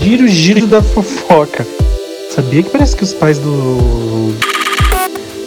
[0.00, 1.66] Giro, giro da fofoca.
[2.30, 4.34] Sabia que parece que os pais do.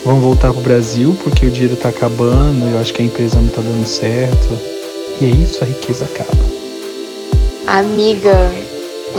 [0.05, 3.47] vão voltar pro Brasil porque o dinheiro tá acabando, eu acho que a empresa não
[3.47, 4.59] tá dando certo.
[5.19, 6.37] E é isso, a riqueza acaba.
[7.65, 8.51] Amiga,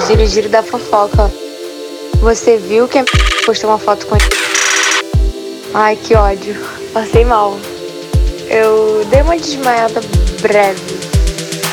[0.07, 1.29] giro, giro da fofoca.
[2.21, 3.03] Você viu que
[3.45, 4.16] postou uma foto com.
[5.75, 6.55] Ai, que ódio.
[6.93, 7.59] Passei mal.
[8.48, 10.01] Eu dei uma desmaiada
[10.41, 10.80] breve.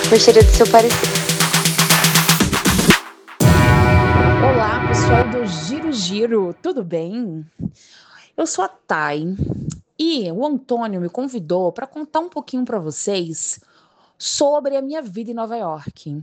[0.09, 1.20] Gostaria do seu parecer.
[6.21, 7.43] Giro, tudo bem?
[8.37, 9.35] Eu sou a Thay
[9.97, 13.59] e o Antônio me convidou para contar um pouquinho para vocês
[14.19, 16.21] sobre a minha vida em Nova York.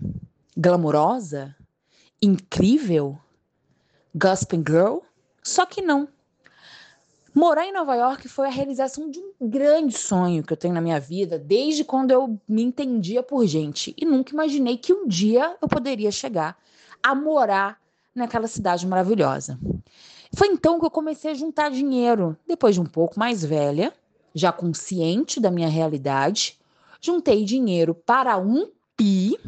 [0.56, 1.52] Glamurosa?
[2.22, 3.18] Incrível?
[4.14, 4.98] Gospel Girl?
[5.42, 6.06] Só que não.
[7.34, 10.80] Morar em Nova York foi a realização de um grande sonho que eu tenho na
[10.80, 15.56] minha vida desde quando eu me entendia por gente e nunca imaginei que um dia
[15.60, 16.56] eu poderia chegar
[17.02, 17.80] a morar
[18.18, 19.58] naquela cidade maravilhosa.
[20.36, 23.92] Foi então que eu comecei a juntar dinheiro, depois de um pouco mais velha,
[24.34, 26.58] já consciente da minha realidade,
[27.00, 29.38] juntei dinheiro para um pi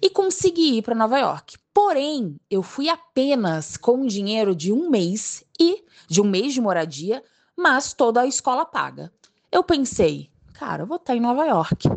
[0.00, 1.56] e consegui ir para Nova York.
[1.72, 7.22] Porém, eu fui apenas com dinheiro de um mês e de um mês de moradia,
[7.56, 9.12] mas toda a escola paga.
[9.50, 11.88] Eu pensei, cara, eu vou estar em Nova York,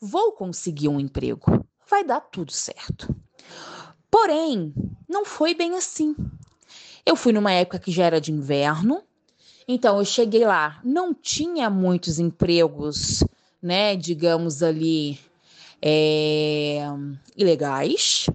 [0.00, 3.14] vou conseguir um emprego, vai dar tudo certo.
[4.10, 4.74] Porém,
[5.08, 6.16] não foi bem assim.
[7.04, 9.02] Eu fui numa época que já era de inverno,
[9.66, 13.22] então eu cheguei lá, não tinha muitos empregos,
[13.62, 15.18] né, digamos ali,
[15.80, 16.84] é,
[17.36, 18.28] ilegais.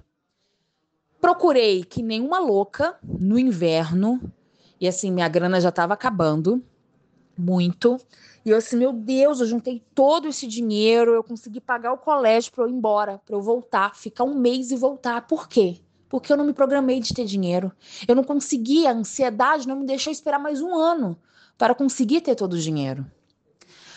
[1.20, 4.20] Procurei que nem uma louca no inverno,
[4.80, 6.62] e assim, minha grana já estava acabando
[7.36, 7.98] muito.
[8.46, 12.52] E eu assim, meu Deus, eu juntei todo esse dinheiro, eu consegui pagar o colégio
[12.52, 15.26] para eu ir embora, para eu voltar, ficar um mês e voltar.
[15.26, 15.80] Por quê?
[16.08, 17.72] Porque eu não me programei de ter dinheiro.
[18.06, 21.18] Eu não consegui, a ansiedade não me deixou esperar mais um ano
[21.58, 23.04] para conseguir ter todo o dinheiro.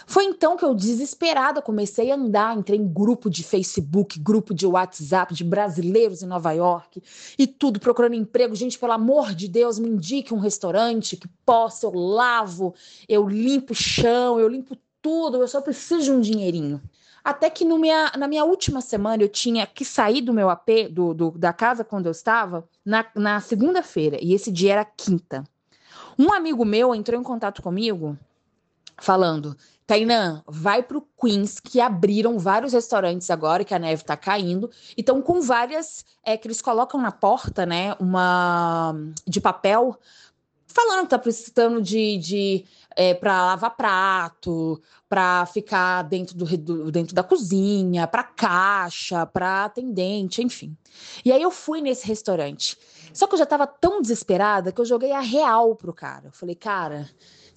[0.09, 4.65] Foi então que eu, desesperada, comecei a andar, entrei em grupo de Facebook, grupo de
[4.65, 6.99] WhatsApp de brasileiros em Nova York
[7.37, 8.55] e tudo, procurando emprego.
[8.55, 12.73] Gente, pelo amor de Deus, me indique um restaurante que possa, eu lavo,
[13.07, 16.81] eu limpo o chão, eu limpo tudo, eu só preciso de um dinheirinho.
[17.23, 21.13] Até que minha, na minha última semana eu tinha que sair do meu AP, do,
[21.13, 25.43] do da casa quando eu estava, na, na segunda-feira, e esse dia era quinta.
[26.17, 28.17] Um amigo meu entrou em contato comigo
[29.01, 29.55] falando:
[29.89, 34.69] Tainan, vai pro Queens, que abriram vários restaurantes agora, que a neve tá caindo.
[34.95, 36.05] Então, com várias.
[36.23, 37.95] É, que eles colocam na porta, né?
[37.99, 38.93] Uma.
[39.25, 39.99] de papel,
[40.67, 42.19] falando que tá precisando de.
[42.19, 49.25] de é, para lavar prato, para ficar dentro, do, do, dentro da cozinha, para caixa,
[49.25, 50.77] para atendente, enfim.
[51.25, 52.77] E aí eu fui nesse restaurante.
[53.11, 56.27] Só que eu já tava tão desesperada que eu joguei a real pro cara.
[56.27, 57.09] Eu falei, cara,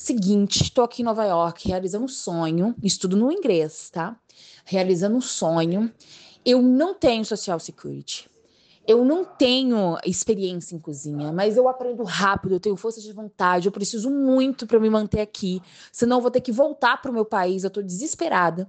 [0.02, 4.16] Seguinte, estou aqui em Nova York realizando um sonho, estudo no inglês, tá?
[4.64, 5.92] Realizando um sonho.
[6.44, 8.28] Eu não tenho social security.
[8.84, 13.68] Eu não tenho experiência em cozinha, mas eu aprendo rápido, eu tenho força de vontade,
[13.68, 17.14] eu preciso muito para me manter aqui, senão eu vou ter que voltar para o
[17.14, 18.68] meu país, eu estou desesperada.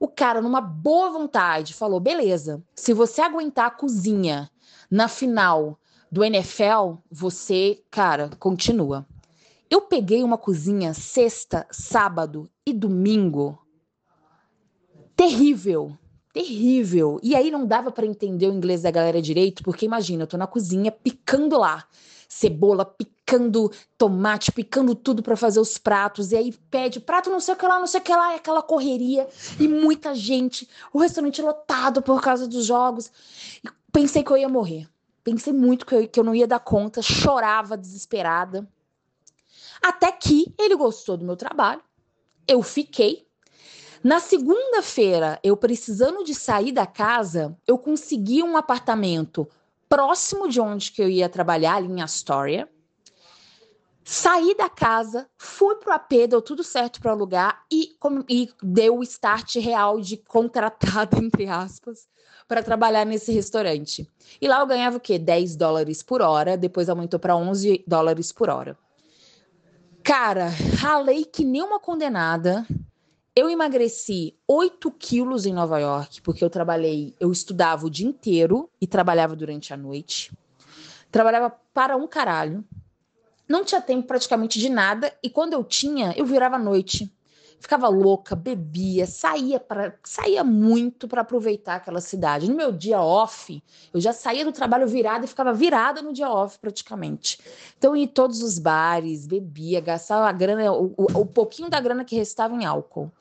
[0.00, 4.50] O cara, numa boa vontade, falou: beleza, se você aguentar a cozinha
[4.90, 5.78] na final
[6.10, 9.06] do NFL, você, cara, continua.
[9.72, 13.58] Eu peguei uma cozinha sexta, sábado e domingo.
[15.16, 15.96] Terrível,
[16.30, 17.18] terrível.
[17.22, 20.36] E aí não dava para entender o inglês da galera direito, porque imagina, eu tô
[20.36, 21.86] na cozinha picando lá,
[22.28, 26.32] cebola, picando tomate, picando tudo para fazer os pratos.
[26.32, 28.36] E aí pede prato não sei o que lá, não sei o que lá, é
[28.36, 29.26] aquela correria
[29.58, 33.10] e muita gente, o restaurante lotado por causa dos jogos.
[33.90, 34.86] pensei que eu ia morrer.
[35.24, 38.68] Pensei muito que eu, que eu não ia dar conta, chorava desesperada.
[39.82, 41.82] Até que ele gostou do meu trabalho,
[42.46, 43.26] eu fiquei.
[44.02, 49.48] Na segunda-feira, eu precisando de sair da casa, eu consegui um apartamento
[49.88, 52.68] próximo de onde que eu ia trabalhar, ali em Astoria.
[54.04, 57.96] Saí da casa, fui pro AP, deu tudo certo para alugar e,
[58.28, 62.08] e deu o start real de contratada, entre aspas,
[62.48, 64.08] para trabalhar nesse restaurante.
[64.40, 65.18] E lá eu ganhava o quê?
[65.18, 68.76] 10 dólares por hora, depois aumentou para 11 dólares por hora.
[70.04, 72.66] Cara, ralei que nem uma condenada.
[73.36, 78.68] Eu emagreci 8 quilos em Nova York, porque eu trabalhei, eu estudava o dia inteiro
[78.80, 80.32] e trabalhava durante a noite.
[81.10, 82.64] Trabalhava para um caralho.
[83.48, 87.10] Não tinha tempo praticamente de nada, e quando eu tinha, eu virava noite.
[87.62, 92.50] Ficava louca, bebia, saía para saía muito para aproveitar aquela cidade.
[92.50, 93.62] No meu dia off,
[93.94, 97.38] eu já saía do trabalho virada e ficava virada no dia off praticamente.
[97.78, 101.78] Então ia em todos os bares, bebia, gastava a grana, o, o, o pouquinho da
[101.78, 103.12] grana que restava em álcool.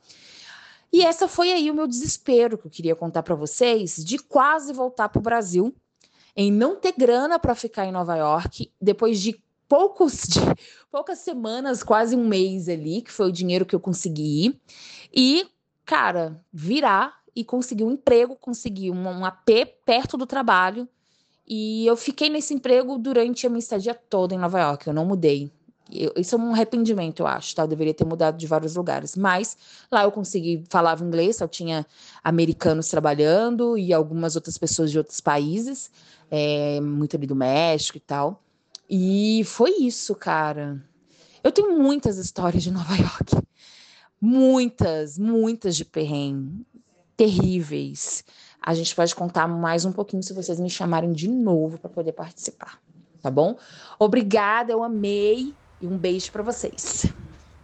[0.92, 4.74] E essa foi aí o meu desespero que eu queria contar para vocês de quase
[4.74, 5.74] voltar para o Brasil,
[6.36, 9.40] em não ter grana para ficar em Nova York, depois de
[9.72, 10.26] poucos
[10.92, 14.60] poucas semanas, quase um mês ali, que foi o dinheiro que eu consegui.
[15.16, 15.48] E,
[15.86, 19.50] cara, virar e conseguir um emprego, conseguir um, um AP
[19.86, 20.86] perto do trabalho.
[21.48, 25.06] E eu fiquei nesse emprego durante a minha estadia toda em Nova York, eu não
[25.06, 25.50] mudei.
[25.90, 27.64] Eu, isso é um arrependimento, eu acho, tá?
[27.64, 29.16] Eu deveria ter mudado de vários lugares.
[29.16, 29.58] Mas
[29.90, 31.86] lá eu consegui, falava inglês, só tinha
[32.22, 35.90] americanos trabalhando e algumas outras pessoas de outros países,
[36.30, 38.42] é, muito ali do México e tal.
[38.94, 40.84] E foi isso, cara.
[41.42, 43.38] Eu tenho muitas histórias de Nova York.
[44.20, 46.66] Muitas, muitas de perrengue.
[47.16, 48.22] Terríveis.
[48.62, 52.12] A gente pode contar mais um pouquinho se vocês me chamarem de novo para poder
[52.12, 52.82] participar.
[53.22, 53.58] Tá bom?
[53.98, 55.56] Obrigada, eu amei.
[55.80, 57.06] E um beijo para vocês.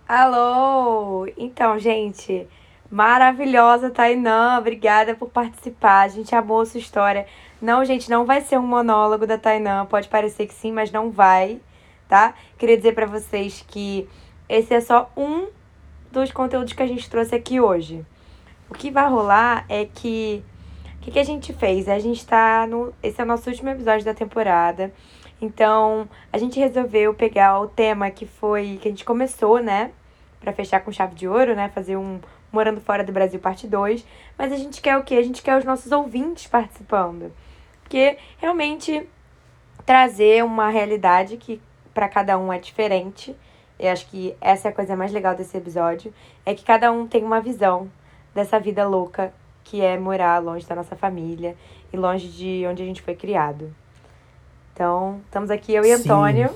[0.08, 1.28] Alô!
[1.36, 2.48] Então, gente,
[2.90, 4.58] maravilhosa, Tainã.
[4.58, 6.04] Obrigada por participar.
[6.04, 7.28] A gente amou sua história.
[7.60, 9.86] Não, gente, não vai ser um monólogo da Tainã.
[9.86, 11.60] Pode parecer que sim, mas não vai,
[12.08, 12.36] tá?
[12.58, 14.08] Queria dizer para vocês que
[14.48, 15.48] esse é só um
[16.12, 18.06] dos conteúdos que a gente trouxe aqui hoje.
[18.70, 20.44] O que vai rolar é que.
[20.98, 21.90] O que, que a gente fez?
[21.90, 22.94] A gente tá no.
[23.02, 24.94] Esse é o nosso último episódio da temporada.
[25.42, 28.78] Então, a gente resolveu pegar o tema que foi.
[28.80, 29.92] que a gente começou, né?
[30.40, 31.70] Pra fechar com chave de ouro, né?
[31.70, 32.20] Fazer um
[32.52, 34.06] Morando Fora do Brasil, parte 2.
[34.38, 35.16] Mas a gente quer o quê?
[35.16, 37.32] A gente quer os nossos ouvintes participando
[37.88, 39.08] porque realmente
[39.86, 41.62] trazer uma realidade que
[41.94, 43.34] para cada um é diferente.
[43.80, 46.14] Eu acho que essa é a coisa mais legal desse episódio,
[46.46, 47.90] é que cada um tem uma visão
[48.36, 51.56] dessa vida louca que é morar longe da nossa família
[51.92, 53.74] e longe de onde a gente foi criado.
[54.74, 55.94] Então, estamos aqui eu e Sim.
[55.94, 56.50] Antônio.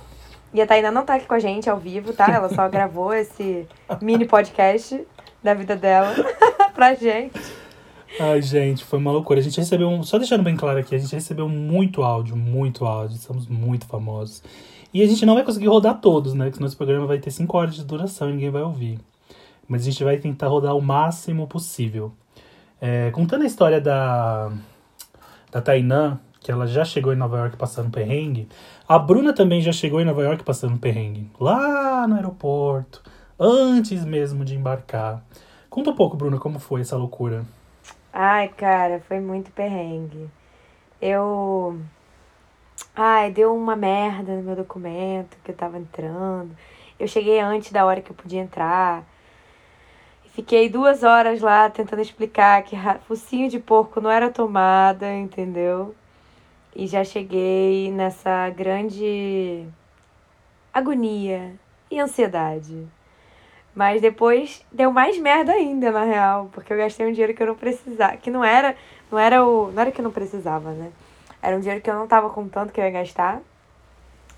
[0.54, 2.30] E a Taina não tá aqui com a gente ao vivo, tá?
[2.30, 3.66] Ela só gravou esse
[4.02, 5.08] mini podcast
[5.42, 6.14] da vida dela
[6.76, 7.61] pra gente.
[8.20, 9.40] Ai, gente, foi uma loucura.
[9.40, 10.04] A gente recebeu um.
[10.04, 13.16] Só deixando bem claro aqui, a gente recebeu muito áudio, muito áudio.
[13.16, 14.44] Estamos muito famosos.
[14.94, 16.46] E a gente não vai conseguir rodar todos, né?
[16.46, 19.00] Porque senão esse programa vai ter 5 horas de duração e ninguém vai ouvir.
[19.68, 22.12] Mas a gente vai tentar rodar o máximo possível.
[22.82, 24.52] É, contando a história da,
[25.50, 28.50] da Tainã, que ela já chegou em Nova York passando perrengue.
[28.88, 31.30] A Bruna também já chegou em Nova York passando perrengue.
[31.40, 33.02] Lá no aeroporto,
[33.40, 35.24] antes mesmo de embarcar.
[35.70, 37.46] Conta um pouco, Bruna, como foi essa loucura.
[38.14, 40.30] Ai, cara, foi muito perrengue.
[41.02, 41.80] Eu.
[42.96, 46.56] Ai, deu uma merda no meu documento que eu tava entrando.
[47.00, 49.04] Eu cheguei antes da hora que eu podia entrar.
[50.34, 52.76] Fiquei duas horas lá tentando explicar que
[53.08, 55.96] focinho de porco não era tomada, entendeu?
[56.76, 59.68] E já cheguei nessa grande
[60.74, 61.54] agonia
[61.90, 62.88] e ansiedade.
[63.74, 67.48] Mas depois deu mais merda ainda, na real, porque eu gastei um dinheiro que eu
[67.48, 68.76] não precisava, que não era,
[69.10, 70.92] não era o, não era que eu não precisava, né?
[71.42, 73.42] Era um dinheiro que eu não tava contando que eu ia gastar.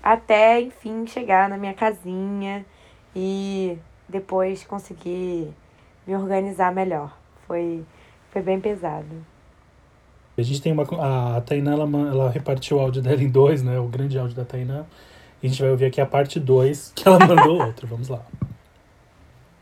[0.02, 2.64] Até, enfim, chegar na minha casinha
[3.14, 3.76] e
[4.08, 5.52] depois conseguir
[6.06, 7.16] me organizar melhor.
[7.46, 7.84] Foi,
[8.30, 9.24] foi bem pesado.
[10.36, 10.82] A gente tem uma.
[11.36, 13.78] A Tainá, ela, ela repartiu o áudio dela em dois, né?
[13.78, 14.84] O grande áudio da Tainá.
[15.42, 17.86] E a gente vai ouvir aqui a parte 2, que ela mandou outro.
[17.86, 18.20] Vamos lá.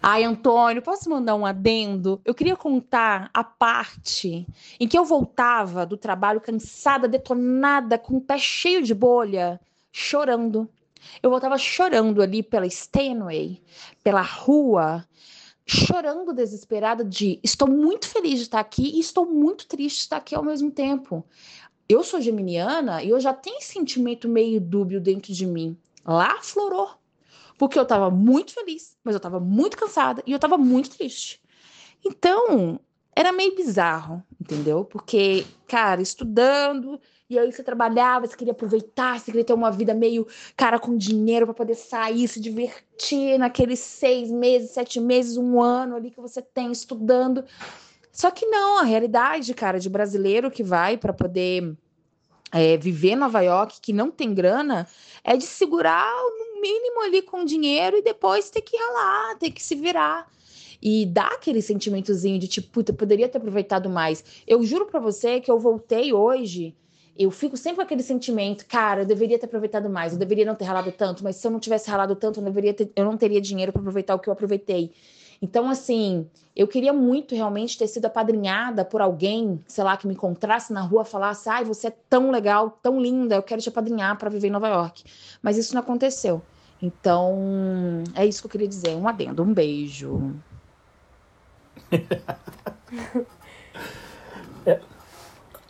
[0.05, 2.21] Ai, Antônio, posso mandar um adendo?
[2.25, 4.45] Eu queria contar a parte
[4.81, 9.61] em que eu voltava do trabalho cansada, detonada, com o pé cheio de bolha,
[9.93, 10.69] chorando.
[11.23, 13.63] Eu voltava chorando ali pela Stanway,
[14.03, 15.07] pela rua,
[15.65, 20.17] chorando desesperada de estou muito feliz de estar aqui e estou muito triste de estar
[20.17, 21.25] aqui ao mesmo tempo.
[21.89, 25.79] Eu sou geminiana e eu já tenho sentimento meio dúbio dentro de mim.
[26.05, 26.91] Lá florou
[27.63, 31.41] porque eu tava muito feliz, mas eu tava muito cansada e eu tava muito triste.
[32.05, 32.81] Então,
[33.15, 34.85] era meio bizarro, entendeu?
[34.85, 37.01] Porque, cara, estudando,
[37.31, 40.27] e aí você trabalhava, você queria aproveitar, você queria ter uma vida meio
[40.57, 45.95] cara com dinheiro para poder sair, se divertir naqueles seis meses, sete meses, um ano
[45.95, 47.45] ali que você tem estudando.
[48.11, 51.77] Só que não, a realidade, cara, de brasileiro que vai para poder
[52.51, 54.89] é, viver em Nova York, que não tem grana,
[55.23, 56.13] é de segurar
[56.63, 60.31] mínimo ali com dinheiro e depois ter que ralar, ter que se virar.
[60.81, 64.25] E dá aquele sentimentozinho de tipo, puta, poderia ter aproveitado mais.
[64.47, 66.75] Eu juro para você que eu voltei hoje,
[67.19, 70.55] eu fico sempre com aquele sentimento, cara, eu deveria ter aproveitado mais, eu deveria não
[70.55, 73.17] ter ralado tanto, mas se eu não tivesse ralado tanto, eu, deveria ter, eu não
[73.17, 74.93] teria dinheiro para aproveitar o que eu aproveitei.
[75.43, 80.15] Então, assim, eu queria muito realmente ter sido apadrinhada por alguém, sei lá, que me
[80.15, 84.17] encontrasse na rua, falasse: ai, você é tão legal, tão linda, eu quero te apadrinhar
[84.17, 85.03] para viver em Nova York.
[85.43, 86.41] Mas isso não aconteceu.
[86.83, 88.97] Então, é isso que eu queria dizer.
[88.97, 90.35] Um adendo, um beijo.
[94.67, 94.81] é,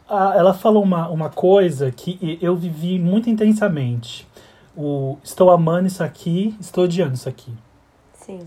[0.08, 4.26] ela falou uma, uma coisa que eu vivi muito intensamente.
[4.74, 7.52] O estou amando isso aqui, estou odiando isso aqui.
[8.14, 8.40] Sim.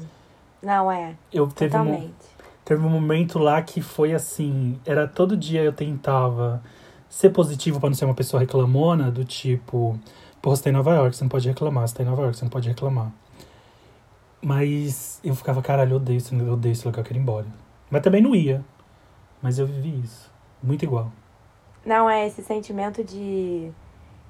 [0.60, 1.15] Não é.
[1.31, 2.07] Eu teve Totalmente.
[2.07, 6.63] Um, teve um momento lá que foi assim, era todo dia eu tentava
[7.07, 10.00] ser positivo para não ser uma pessoa reclamona, do tipo,
[10.46, 12.38] pô, você tá em Nova York, você não pode reclamar, você tá em Nova York,
[12.38, 13.12] você não pode reclamar.
[14.40, 17.48] Mas eu ficava, caralho, eu odeio, eu odeio esse lugar, eu quero ir embora.
[17.90, 18.64] Mas também não ia.
[19.42, 20.32] Mas eu vivi isso.
[20.62, 21.12] Muito igual.
[21.84, 23.72] Não, é esse sentimento de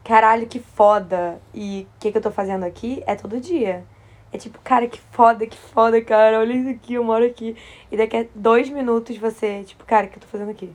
[0.06, 1.38] caralho, que foda.
[1.54, 3.84] E o que, que eu tô fazendo aqui é todo dia.
[4.32, 6.40] É tipo, cara, que foda, que foda, cara.
[6.40, 7.58] Olha isso aqui, eu moro aqui.
[7.92, 10.74] E daqui a dois minutos você, tipo, cara, o que eu tô fazendo aqui?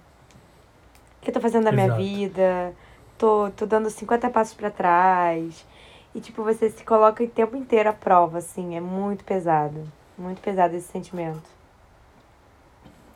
[1.17, 2.75] O que eu tô fazendo na minha vida?
[3.21, 5.67] Tô, tô dando 50 passos para trás.
[6.15, 8.75] E, tipo, você se coloca o tempo inteiro à prova, assim.
[8.75, 9.87] É muito pesado.
[10.17, 11.43] Muito pesado esse sentimento.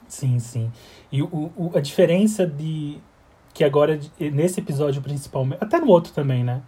[0.06, 0.70] Sim, sim.
[1.11, 2.99] E o, o, a diferença de.
[3.54, 5.64] Que agora, nesse episódio principalmente.
[5.64, 6.61] Até no outro também, né?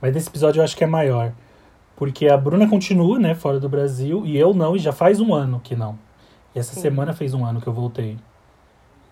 [0.00, 1.32] Mas nesse episódio eu acho que é maior.
[1.94, 4.26] Porque a Bruna continua, né, fora do Brasil.
[4.26, 5.96] E eu não, e já faz um ano que não.
[6.52, 6.80] E essa sim.
[6.80, 8.18] semana fez um ano que eu voltei.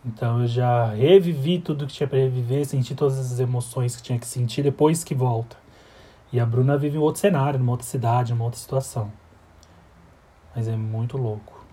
[0.04, 4.18] Então eu já revivi tudo que tinha para reviver, senti todas as emoções que tinha
[4.18, 5.56] que sentir depois que volta.
[6.32, 9.12] E a Bruna vive em outro cenário, numa outra cidade, numa outra situação.
[10.56, 11.64] Mas é muito louco.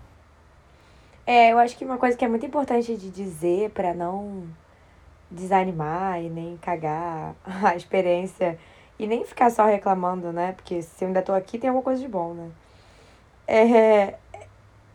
[1.26, 4.44] É, eu acho que uma coisa que é muito importante de dizer para não
[5.30, 7.34] desanimar e nem cagar
[7.64, 8.58] a experiência
[8.98, 10.52] e nem ficar só reclamando, né?
[10.52, 12.50] Porque se eu ainda tô aqui, tem alguma coisa de bom, né?
[13.46, 14.14] É,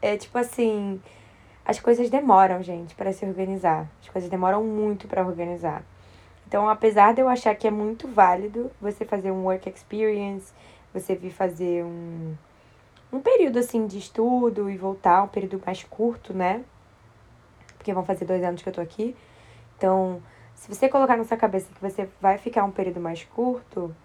[0.01, 1.01] é tipo assim,
[1.65, 3.89] as coisas demoram, gente, para se organizar.
[4.01, 5.83] As coisas demoram muito para organizar.
[6.47, 10.53] Então, apesar de eu achar que é muito válido você fazer um work experience,
[10.93, 12.35] você vir fazer um
[13.11, 16.63] um período assim de estudo e voltar, um período mais curto, né?
[17.77, 19.15] Porque vão fazer dois anos que eu tô aqui.
[19.77, 20.21] Então,
[20.53, 23.95] se você colocar na sua cabeça que você vai ficar um período mais curto,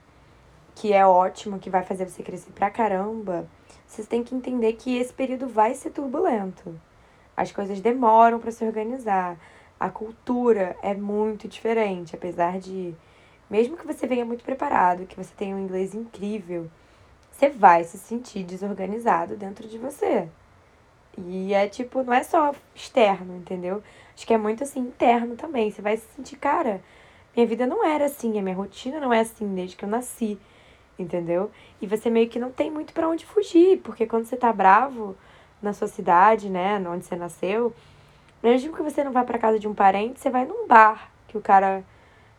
[0.75, 3.49] que é ótimo, que vai fazer você crescer pra caramba,
[3.87, 6.79] você tem que entender que esse período vai ser turbulento.
[7.41, 9.35] As coisas demoram para se organizar.
[9.79, 12.95] A cultura é muito diferente, apesar de
[13.49, 16.71] mesmo que você venha muito preparado, que você tenha um inglês incrível,
[17.33, 20.29] você vai se sentir desorganizado dentro de você.
[21.17, 23.83] E é tipo, não é só externo, entendeu?
[24.15, 25.71] Acho que é muito assim interno também.
[25.71, 26.83] Você vai se sentir, cara,
[27.35, 30.39] minha vida não era assim, a minha rotina não é assim desde que eu nasci,
[30.99, 31.51] entendeu?
[31.81, 35.17] E você meio que não tem muito para onde fugir, porque quando você tá bravo
[35.63, 37.73] na sua cidade, né, onde você nasceu,
[38.43, 41.37] mesmo que você não vá para casa de um parente, você vai num bar que
[41.37, 41.85] o cara,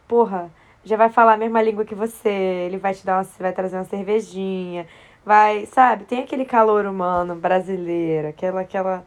[0.07, 0.49] porra,
[0.83, 3.77] já vai falar a mesma língua que você, ele vai te dar uma, vai trazer
[3.77, 4.87] uma cervejinha,
[5.25, 6.05] vai, sabe?
[6.05, 9.05] Tem aquele calor humano brasileiro, aquela aquela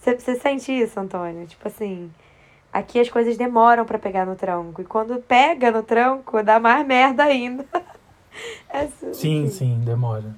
[0.00, 1.46] você, você sente isso, Antônio?
[1.46, 2.10] Tipo assim,
[2.72, 6.86] aqui as coisas demoram para pegar no tranco e quando pega no tranco, dá mais
[6.86, 7.66] merda ainda.
[8.70, 10.34] é sim, sim, demora.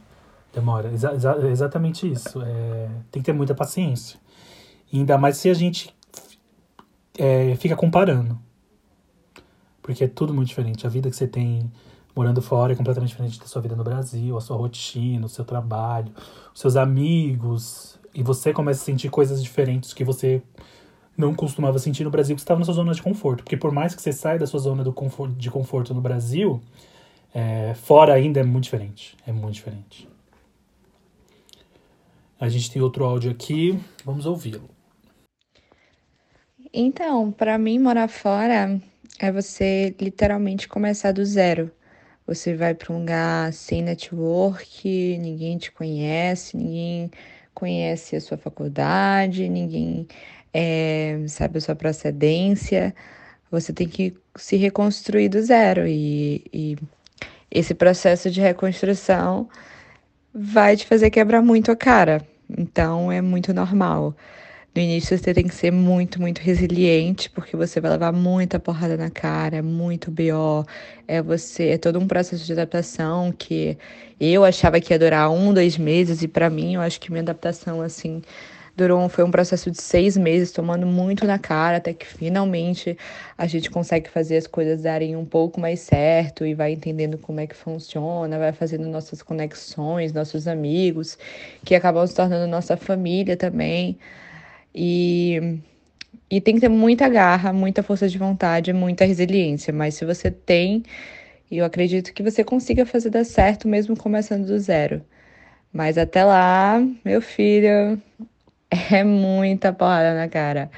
[0.53, 0.93] Demora.
[0.93, 2.43] Exa exa exatamente isso.
[2.43, 4.19] É, tem que ter muita paciência.
[4.93, 5.95] Ainda mais se a gente
[7.19, 8.39] é, fica comparando.
[9.81, 10.87] Porque é tudo muito diferente.
[10.87, 11.71] A vida que você tem
[12.15, 15.45] morando fora é completamente diferente da sua vida no Brasil, a sua rotina, o seu
[15.45, 16.13] trabalho,
[16.55, 17.99] os seus amigos.
[18.15, 20.43] E você começa a sentir coisas diferentes que você
[21.17, 23.43] não costumava sentir no Brasil, que estava na sua zona de conforto.
[23.43, 26.61] Porque por mais que você saia da sua zona do conforto, de conforto no Brasil,
[27.35, 29.17] é, fora ainda é muito diferente.
[29.27, 30.12] É muito diferente.
[32.43, 34.69] A gente tem outro áudio aqui, vamos ouvi-lo.
[36.75, 38.81] Então, para mim, morar fora
[39.21, 41.71] é você literalmente começar do zero.
[42.27, 44.83] Você vai para um lugar sem network,
[45.19, 47.13] ninguém te conhece, ninguém
[47.55, 50.09] conhece a sua faculdade, ninguém
[50.53, 52.93] é, sabe a sua procedência.
[53.53, 56.77] Você tem que se reconstruir do zero e, e
[57.49, 59.49] esse processo de reconstrução
[60.35, 62.32] vai te fazer quebrar muito a cara.
[62.57, 64.15] Então é muito normal.
[64.75, 68.97] No início você tem que ser muito, muito resiliente, porque você vai levar muita porrada
[68.97, 70.65] na cara, muito BO,
[71.07, 73.77] é você, é todo um processo de adaptação que
[74.19, 77.23] eu achava que ia durar um, dois meses, e para mim eu acho que minha
[77.23, 78.23] adaptação, assim,
[78.75, 82.97] Durou, foi um processo de seis meses, tomando muito na cara, até que finalmente
[83.37, 87.39] a gente consegue fazer as coisas darem um pouco mais certo e vai entendendo como
[87.41, 91.19] é que funciona, vai fazendo nossas conexões, nossos amigos,
[91.65, 93.99] que acabam se tornando nossa família também.
[94.75, 95.59] E,
[96.31, 99.73] e tem que ter muita garra, muita força de vontade, muita resiliência.
[99.73, 100.83] Mas se você tem,
[101.51, 105.05] eu acredito que você consiga fazer dar certo mesmo começando do zero.
[105.73, 108.01] Mas até lá, meu filho,
[108.91, 110.71] é muita porrada na cara.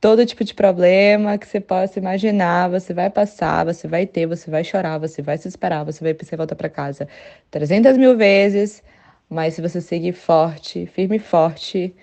[0.00, 4.50] Todo tipo de problema que você possa imaginar, você vai passar, você vai ter, você
[4.50, 7.08] vai chorar, você vai se esperar, você vai precisar voltar para casa
[7.50, 8.82] 300 mil vezes.
[9.30, 11.94] Mas se você seguir forte, firme e forte,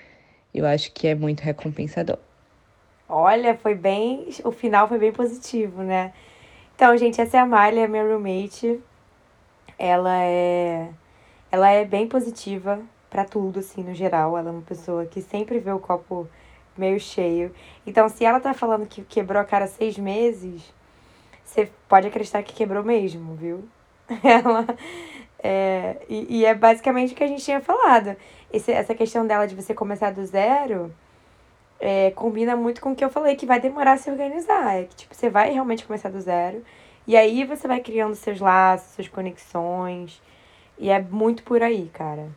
[0.53, 2.17] eu acho que é muito recompensador.
[3.07, 4.29] Olha, foi bem.
[4.43, 6.13] O final foi bem positivo, né?
[6.75, 8.79] Então, gente, essa é a Malha, minha roommate.
[9.77, 10.89] Ela é.
[11.51, 14.37] Ela é bem positiva para tudo, assim, no geral.
[14.37, 16.27] Ela é uma pessoa que sempre vê o copo
[16.77, 17.53] meio cheio.
[17.85, 20.73] Então, se ela tá falando que quebrou a cara seis meses,
[21.43, 23.67] você pode acreditar que quebrou mesmo, viu?
[24.23, 24.65] Ela.
[25.41, 28.15] É, e, e é basicamente o que a gente tinha falado.
[28.51, 30.93] Esse, essa questão dela de você começar do zero
[31.79, 34.75] é, combina muito com o que eu falei, que vai demorar a se organizar.
[34.79, 36.63] É que, tipo, você vai realmente começar do zero.
[37.07, 40.21] E aí você vai criando seus laços, suas conexões.
[40.77, 42.29] E é muito por aí, cara.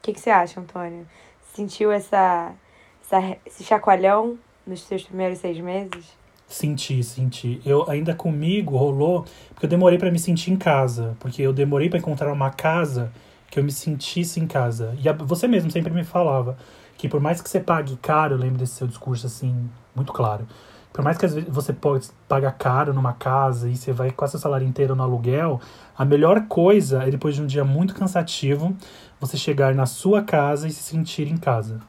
[0.00, 1.06] O que, que você acha, Antônio?
[1.52, 2.54] Sentiu essa,
[3.02, 6.06] essa, esse chacoalhão nos seus primeiros seis meses?
[6.48, 7.60] Senti, senti.
[7.66, 11.90] Eu ainda comigo rolou, porque eu demorei para me sentir em casa, porque eu demorei
[11.90, 13.12] para encontrar uma casa
[13.50, 14.96] que eu me sentisse em casa.
[14.98, 16.56] E a, você mesmo sempre me falava
[16.96, 20.46] que por mais que você pague caro, eu lembro desse seu discurso assim, muito claro.
[20.92, 24.36] Por mais que às vezes você pode pagar caro numa casa e você vai quase
[24.36, 25.60] o salário inteiro no aluguel,
[25.96, 28.76] a melhor coisa é depois de um dia muito cansativo,
[29.20, 31.80] você chegar na sua casa e se sentir em casa.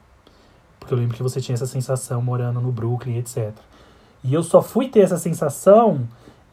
[0.78, 3.52] Porque eu lembro que você tinha essa sensação morando no Brooklyn, etc.
[4.22, 6.06] E eu só fui ter essa sensação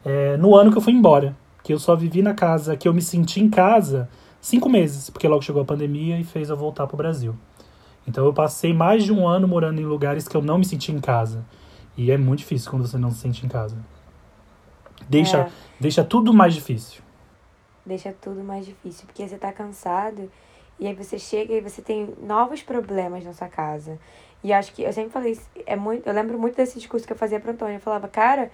[0.04, 1.36] é, no ano que eu fui embora.
[1.62, 4.08] Que eu só vivi na casa, que eu me senti em casa
[4.40, 7.34] cinco meses, porque logo chegou a pandemia e fez eu voltar para o Brasil.
[8.08, 10.90] Então eu passei mais de um ano morando em lugares que eu não me senti
[10.90, 11.44] em casa.
[11.96, 13.76] E é muito difícil quando você não se sente em casa.
[15.08, 15.50] Deixa, é.
[15.78, 17.02] deixa tudo mais difícil.
[17.84, 20.30] Deixa tudo mais difícil, porque você tá cansado
[20.80, 23.98] e aí você chega e você tem novos problemas na sua casa.
[24.42, 27.16] E acho que eu sempre falei, é muito, eu lembro muito desse discurso que eu
[27.16, 28.50] fazia para Antônio, eu falava, cara,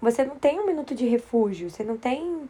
[0.00, 2.48] você não tem um minuto de refúgio, você não tem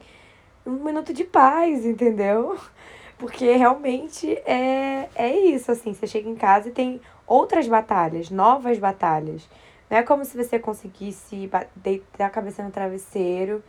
[0.66, 2.58] um minuto de paz, entendeu?
[3.16, 8.78] Porque realmente é, é isso, assim, você chega em casa e tem outras batalhas, novas
[8.78, 9.48] batalhas.
[9.88, 13.62] Não é como se você conseguisse deitar a cabeça no travesseiro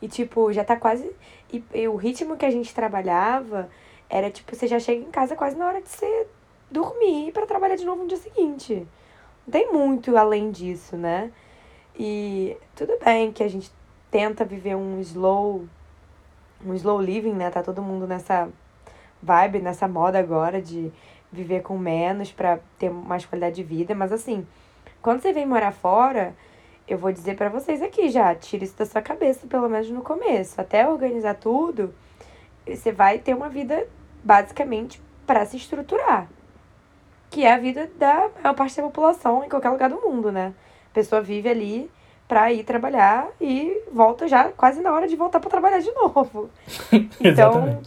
[0.00, 1.10] e, tipo, já tá quase.
[1.52, 3.68] E, e o ritmo que a gente trabalhava
[4.12, 6.26] era, tipo, você já chega em casa quase na hora de você
[6.70, 8.86] dormir para trabalhar de novo no dia seguinte.
[9.46, 11.32] Não tem muito além disso, né?
[11.98, 13.72] E tudo bem que a gente
[14.10, 15.64] tenta viver um slow
[16.64, 17.50] um slow living, né?
[17.50, 18.50] Tá todo mundo nessa
[19.22, 20.92] vibe, nessa moda agora de
[21.32, 24.46] viver com menos para ter mais qualidade de vida, mas assim,
[25.00, 26.36] quando você vem morar fora,
[26.86, 30.02] eu vou dizer para vocês aqui já, tira isso da sua cabeça, pelo menos no
[30.02, 31.94] começo, até organizar tudo,
[32.66, 33.88] você vai ter uma vida
[34.22, 36.28] basicamente para se estruturar,
[37.30, 40.52] que é a vida da maior parte da população em qualquer lugar do mundo, né?
[40.90, 41.90] A pessoa vive ali
[42.28, 46.50] para ir trabalhar e volta já quase na hora de voltar para trabalhar de novo.
[47.20, 47.80] então,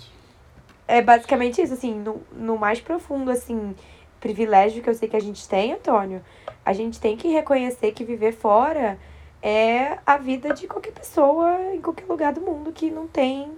[0.87, 3.75] é basicamente isso, assim, no, no mais profundo, assim,
[4.19, 6.21] privilégio que eu sei que a gente tem, Antônio,
[6.65, 8.97] a gente tem que reconhecer que viver fora
[9.41, 13.51] é a vida de qualquer pessoa em qualquer lugar do mundo que não tem,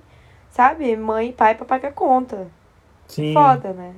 [0.49, 2.47] sabe, mãe e pai para pagar conta.
[3.07, 3.33] Sim.
[3.33, 3.95] Foda, né?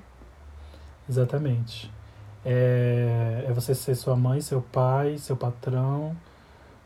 [1.08, 1.92] Exatamente.
[2.46, 6.16] É, é você ser sua mãe, seu pai, seu patrão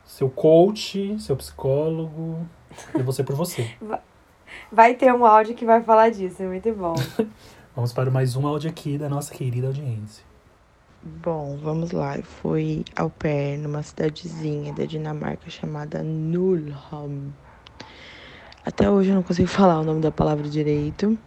[0.04, 2.46] seu coach, seu psicólogo,
[2.94, 3.70] e você por você.
[4.70, 6.94] Vai ter um áudio que vai falar disso, é muito bom.
[7.74, 10.22] vamos para mais um áudio aqui da nossa querida audiência.
[11.02, 12.16] Bom, vamos lá.
[12.16, 17.30] Eu fui ao pé numa cidadezinha da Dinamarca chamada Nulholm.
[18.64, 21.18] Até hoje eu não consigo falar o nome da palavra direito.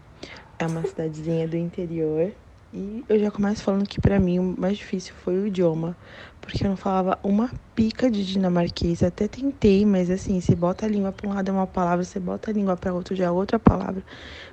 [0.59, 2.33] É uma cidadezinha do interior.
[2.73, 5.95] E eu já começo falando que para mim o mais difícil foi o idioma,
[6.41, 9.03] porque eu não falava uma pica de dinamarquês.
[9.03, 12.19] Até tentei, mas assim, você bota a língua para um lado é uma palavra, você
[12.19, 14.03] bota a língua para outro já é outra palavra.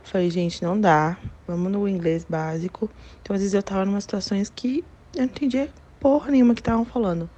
[0.03, 1.19] Falei, gente, não dá.
[1.47, 2.88] Vamos no inglês básico.
[3.21, 6.85] Então, às vezes eu tava numa situações que eu não entendia porra nenhuma que estavam
[6.85, 7.29] falando.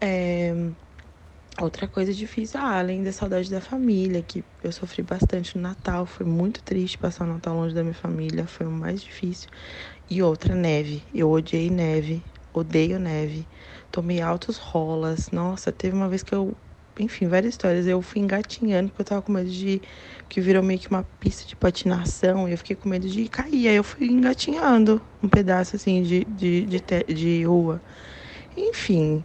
[0.00, 0.54] É...
[1.60, 6.06] Outra coisa difícil, ah, além da saudade da família, que eu sofri bastante no Natal,
[6.06, 9.48] foi muito triste passar o Natal longe da minha família, foi o mais difícil.
[10.08, 11.02] E outra, neve.
[11.12, 13.46] Eu odiei neve, odeio neve.
[13.90, 15.30] Tomei altos rolas.
[15.30, 16.56] Nossa, teve uma vez que eu.
[16.98, 17.86] Enfim, várias histórias.
[17.86, 19.82] Eu fui engatinhando porque eu tava com medo de.
[20.28, 23.68] que virou meio que uma pista de patinação e eu fiquei com medo de cair.
[23.68, 27.82] Aí eu fui engatinhando um pedaço assim de, de, de, de, de rua.
[28.56, 29.24] Enfim,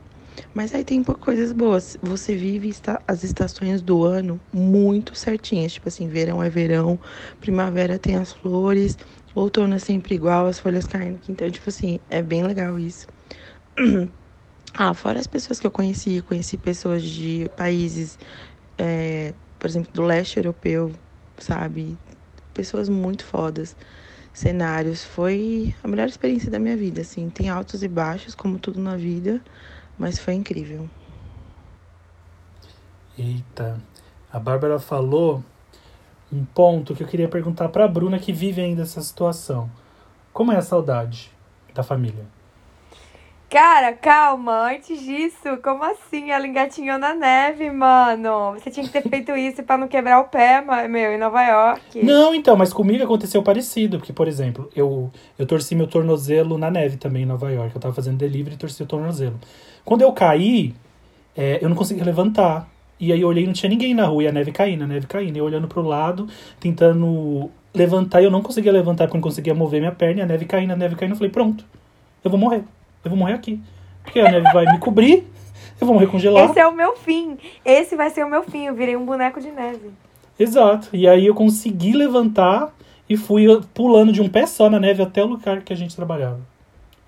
[0.54, 1.98] mas aí tem coisas boas.
[2.02, 2.74] Você vive
[3.08, 5.74] as estações do ano muito certinhas.
[5.74, 7.00] Tipo assim, verão é verão,
[7.40, 8.98] primavera tem as flores,
[9.34, 11.20] outono é sempre igual, as folhas caindo.
[11.30, 13.08] Então, tipo assim, é bem legal isso.
[14.80, 18.20] Ah, fora as pessoas que eu conheci, conheci pessoas de países,
[18.78, 20.94] é, por exemplo, do leste europeu,
[21.40, 21.98] sabe?
[22.54, 23.76] Pessoas muito fodas,
[24.32, 25.04] cenários.
[25.04, 27.28] Foi a melhor experiência da minha vida, assim.
[27.30, 29.42] Tem altos e baixos, como tudo na vida,
[29.98, 30.90] mas foi incrível.
[33.18, 33.82] Eita,
[34.32, 35.44] a Bárbara falou
[36.32, 39.70] um ponto que eu queria perguntar para a Bruna que vive ainda essa situação.
[40.34, 41.32] Como é a saudade
[41.74, 42.26] da família?
[43.50, 46.32] Cara, calma, antes disso, como assim?
[46.32, 48.52] Ela engatinhou na neve, mano.
[48.54, 52.04] Você tinha que ter feito isso para não quebrar o pé, meu, em Nova York.
[52.04, 54.00] Não, então, mas comigo aconteceu parecido.
[54.00, 57.74] Porque, por exemplo, eu, eu torci meu tornozelo na neve também em Nova York.
[57.74, 59.40] Eu tava fazendo delivery e torci o tornozelo.
[59.88, 60.76] Quando eu caí,
[61.34, 62.70] é, eu não conseguia levantar.
[63.00, 64.88] E aí eu olhei e não tinha ninguém na rua, e a neve caindo, a
[64.88, 65.38] neve caindo.
[65.38, 66.28] E eu olhando pro lado,
[66.60, 70.24] tentando levantar, e eu não conseguia levantar porque eu não conseguia mover minha perna, e
[70.24, 71.14] a neve caindo, a neve caindo.
[71.14, 71.64] Eu falei, pronto,
[72.22, 72.66] eu vou morrer.
[73.02, 73.62] Eu vou morrer aqui.
[74.04, 75.26] Porque a neve vai me cobrir,
[75.80, 76.50] eu vou morrer congelado.
[76.50, 77.38] Esse é o meu fim.
[77.64, 78.66] Esse vai ser o meu fim.
[78.66, 79.90] Eu virei um boneco de neve.
[80.38, 80.90] Exato.
[80.92, 82.76] E aí eu consegui levantar
[83.10, 85.96] e fui pulando de um pé só na neve até o lugar que a gente
[85.96, 86.42] trabalhava.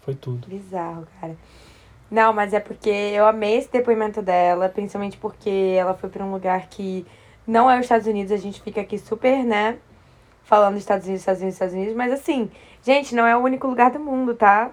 [0.02, 0.48] Foi tudo.
[0.48, 1.36] Bizarro, cara.
[2.10, 6.32] Não, mas é porque eu amei esse depoimento dela, principalmente porque ela foi para um
[6.32, 7.06] lugar que
[7.45, 9.78] não é os Estados Unidos, a gente fica aqui super, né?
[10.43, 12.50] Falando Estados Unidos, Estados Unidos, Estados Unidos, mas assim,
[12.84, 14.72] gente, não é o único lugar do mundo, tá?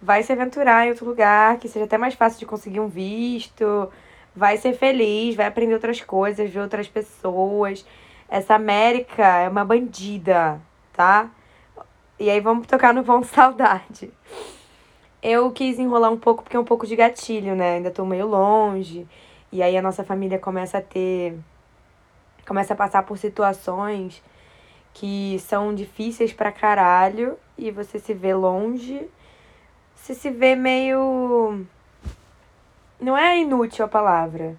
[0.00, 3.90] Vai se aventurar em outro lugar, que seja até mais fácil de conseguir um visto,
[4.34, 7.84] vai ser feliz, vai aprender outras coisas, ver outras pessoas.
[8.28, 10.60] Essa América é uma bandida,
[10.92, 11.30] tá?
[12.18, 14.12] E aí vamos tocar no vão saudade.
[15.22, 17.76] Eu quis enrolar um pouco porque é um pouco de gatilho, né?
[17.76, 19.06] Ainda tô meio longe.
[19.50, 21.38] E aí a nossa família começa a ter.
[22.46, 24.22] Começa a passar por situações
[24.94, 29.08] que são difíceis pra caralho e você se vê longe.
[29.94, 31.64] Você se vê meio.
[33.00, 34.56] Não é inútil a palavra.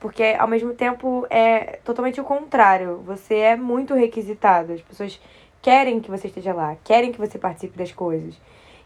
[0.00, 2.98] Porque ao mesmo tempo é totalmente o contrário.
[3.06, 4.72] Você é muito requisitado.
[4.72, 5.20] As pessoas
[5.62, 8.38] querem que você esteja lá, querem que você participe das coisas.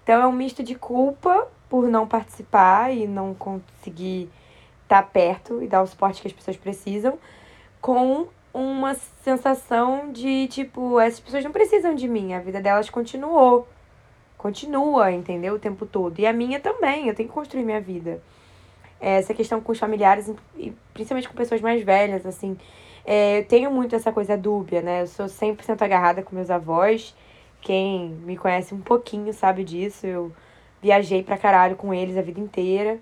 [0.08, 4.30] Então é um misto de culpa por não participar e não conseguir
[4.82, 7.18] estar tá perto e dar o suporte que as pessoas precisam,
[7.78, 13.68] com uma sensação de tipo, essas pessoas não precisam de mim, a vida delas continuou.
[14.38, 15.56] Continua, entendeu?
[15.56, 16.18] O tempo todo.
[16.18, 18.22] E a minha também, eu tenho que construir minha vida.
[18.98, 22.56] Essa questão com os familiares, e principalmente com pessoas mais velhas, assim.
[23.04, 25.02] É, eu tenho muito essa coisa dúbia, né?
[25.02, 27.14] Eu sou 100% agarrada com meus avós.
[27.60, 30.06] Quem me conhece um pouquinho sabe disso.
[30.06, 30.32] Eu
[30.82, 32.98] viajei pra caralho com eles a vida inteira.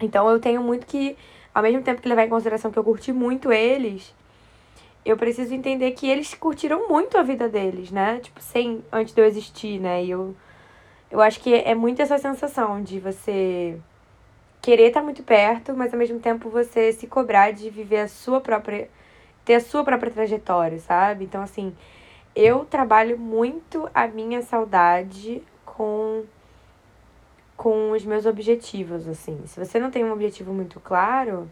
[0.00, 1.16] Então eu tenho muito que,
[1.54, 4.14] ao mesmo tempo que levar em consideração que eu curti muito eles,
[5.04, 8.20] eu preciso entender que eles curtiram muito a vida deles, né?
[8.20, 10.04] Tipo, sem antes de eu existir, né?
[10.04, 10.34] E eu
[11.10, 13.76] eu acho que é muito essa sensação de você
[14.62, 18.40] querer estar muito perto, mas ao mesmo tempo você se cobrar de viver a sua
[18.40, 18.88] própria
[19.44, 21.24] ter a sua própria trajetória, sabe?
[21.24, 21.74] Então assim,
[22.34, 26.24] eu trabalho muito a minha saudade com
[27.56, 29.38] com os meus objetivos, assim.
[29.44, 31.50] Se você não tem um objetivo muito claro,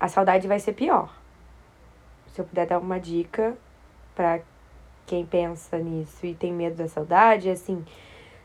[0.00, 1.16] a saudade vai ser pior.
[2.34, 3.56] Se eu puder dar uma dica
[4.12, 4.40] para
[5.06, 7.84] quem pensa nisso e tem medo da saudade, é assim,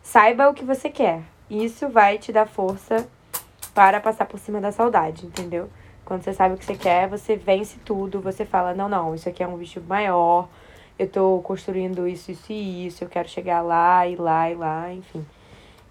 [0.03, 1.23] saiba o que você quer.
[1.49, 3.09] Isso vai te dar força
[3.73, 5.71] para passar por cima da saudade, entendeu?
[6.05, 9.27] Quando você sabe o que você quer, você vence tudo, você fala, não, não, isso
[9.27, 10.47] aqui é um objetivo maior,
[11.01, 14.93] eu tô construindo isso, isso e isso, eu quero chegar lá e lá e lá,
[14.93, 15.25] enfim.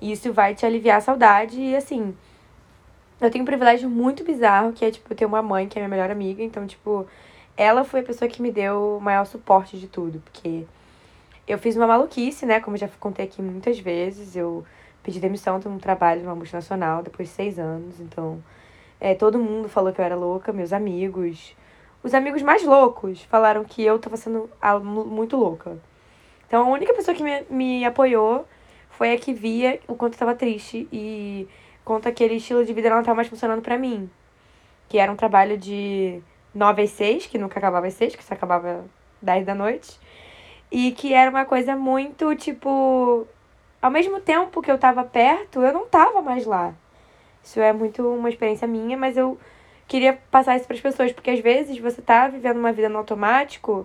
[0.00, 2.14] Isso vai te aliviar a saudade e assim.
[3.20, 5.88] Eu tenho um privilégio muito bizarro, que é, tipo, ter uma mãe que é minha
[5.88, 6.42] melhor amiga.
[6.42, 7.06] Então, tipo,
[7.56, 10.20] ela foi a pessoa que me deu o maior suporte de tudo.
[10.20, 10.64] Porque
[11.46, 12.60] eu fiz uma maluquice, né?
[12.60, 14.36] Como eu já contei aqui muitas vezes.
[14.36, 14.64] Eu
[15.02, 18.00] pedi demissão de um trabalho numa multinacional depois de seis anos.
[18.00, 18.42] Então,
[19.00, 21.54] é, todo mundo falou que eu era louca, meus amigos,
[22.02, 24.48] os amigos mais loucos falaram que eu tava sendo
[24.84, 25.78] muito louca.
[26.46, 28.46] Então a única pessoa que me, me apoiou
[28.90, 31.48] foi a que via o quanto eu tava triste e
[31.84, 34.10] quanto aquele estilo de vida não tava mais funcionando para mim.
[34.88, 36.20] que era um trabalho de
[36.54, 38.84] 9 às 6, que nunca acabava às 6, que só acabava
[39.22, 39.98] 10 da noite.
[40.70, 43.26] E que era uma coisa muito, tipo.
[43.82, 46.74] Ao mesmo tempo que eu tava perto, eu não tava mais lá.
[47.42, 49.38] Isso é muito uma experiência minha, mas eu
[49.90, 52.98] queria passar isso para as pessoas, porque às vezes você tá vivendo uma vida no
[52.98, 53.84] automático,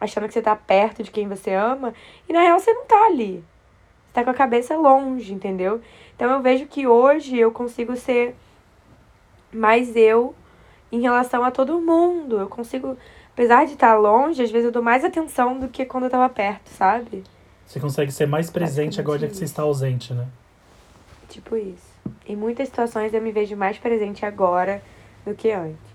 [0.00, 1.94] achando que você tá perto de quem você ama,
[2.28, 3.36] e na real você não tá ali.
[4.08, 5.80] Você tá com a cabeça longe, entendeu?
[6.16, 8.34] Então eu vejo que hoje eu consigo ser
[9.52, 10.34] mais eu
[10.90, 12.40] em relação a todo mundo.
[12.40, 12.98] Eu consigo,
[13.32, 16.28] apesar de estar longe, às vezes eu dou mais atenção do que quando eu tava
[16.28, 17.22] perto, sabe?
[17.64, 20.26] Você consegue ser mais presente agora que você está ausente, né?
[21.28, 21.94] Tipo isso.
[22.26, 24.82] Em muitas situações eu me vejo mais presente agora
[25.24, 25.94] do que antes.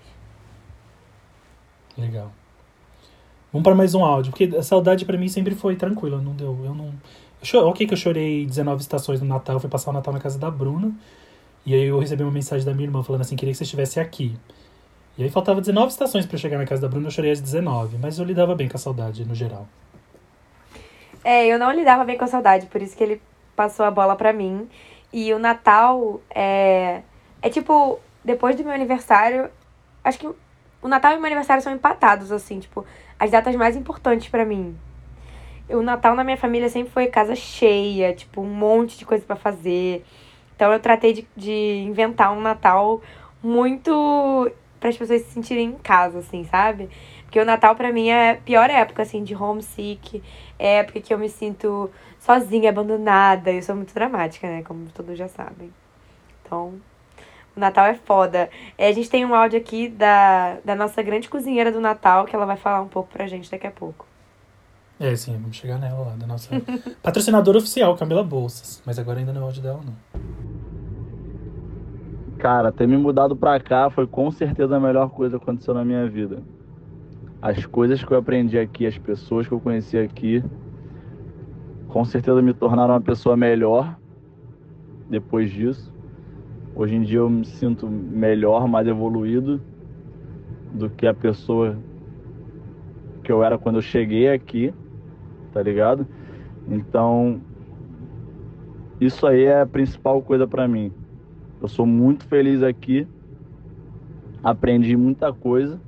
[1.96, 2.30] Legal.
[3.52, 6.58] Vamos para mais um áudio, porque a saudade para mim sempre foi tranquila, não deu.
[6.64, 6.86] Eu não.
[6.86, 7.66] Eu chore...
[7.66, 10.38] Ok, que eu chorei 19 estações no Natal, eu fui passar o Natal na casa
[10.38, 10.92] da Bruna.
[11.66, 13.98] E aí eu recebi uma mensagem da minha irmã falando assim: queria que você estivesse
[13.98, 14.36] aqui.
[15.18, 17.98] E aí faltava 19 estações para chegar na casa da Bruna, eu chorei às 19,
[17.98, 19.68] mas eu lidava bem com a saudade no geral.
[21.22, 23.20] É, eu não lidava bem com a saudade, por isso que ele
[23.54, 24.68] passou a bola para mim.
[25.12, 27.02] E o Natal é.
[27.42, 29.50] É tipo, depois do meu aniversário.
[30.02, 30.26] Acho que
[30.82, 32.84] o Natal e o meu aniversário são empatados, assim, tipo,
[33.18, 34.76] as datas mais importantes para mim.
[35.68, 39.36] O Natal na minha família sempre foi casa cheia, tipo, um monte de coisa para
[39.36, 40.04] fazer.
[40.56, 43.00] Então eu tratei de, de inventar um Natal
[43.42, 46.88] muito para as pessoas se sentirem em casa, assim, sabe?
[47.22, 50.22] Porque o Natal para mim é a pior época, assim, de homesick.
[50.58, 53.52] É época que eu me sinto sozinha, abandonada.
[53.52, 54.62] Eu sou muito dramática, né?
[54.62, 55.72] Como todos já sabem.
[56.42, 56.74] Então,
[57.56, 58.48] o Natal é foda.
[58.76, 62.34] É, a gente tem um áudio aqui da, da nossa grande cozinheira do Natal, que
[62.34, 64.06] ela vai falar um pouco pra gente daqui a pouco.
[64.98, 66.50] É, sim, vamos chegar nela lá, da nossa
[67.02, 68.82] patrocinadora oficial, Camila Bolsas.
[68.84, 69.94] Mas agora ainda não é o áudio dela, não.
[72.38, 75.84] Cara, ter me mudado pra cá foi com certeza a melhor coisa que aconteceu na
[75.84, 76.42] minha vida
[77.40, 80.42] as coisas que eu aprendi aqui, as pessoas que eu conheci aqui,
[81.88, 83.96] com certeza me tornaram uma pessoa melhor
[85.08, 85.92] depois disso.
[86.80, 89.60] Hoje em dia eu me sinto melhor, mais evoluído
[90.72, 91.76] do que a pessoa
[93.22, 94.72] que eu era quando eu cheguei aqui,
[95.52, 96.06] tá ligado?
[96.66, 97.38] Então,
[98.98, 100.90] isso aí é a principal coisa para mim.
[101.60, 103.06] Eu sou muito feliz aqui,
[104.42, 105.78] aprendi muita coisa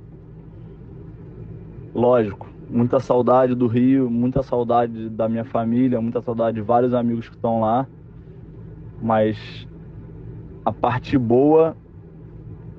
[1.95, 7.29] lógico, muita saudade do Rio, muita saudade da minha família, muita saudade de vários amigos
[7.29, 7.87] que estão lá.
[9.01, 9.67] Mas
[10.65, 11.75] a parte boa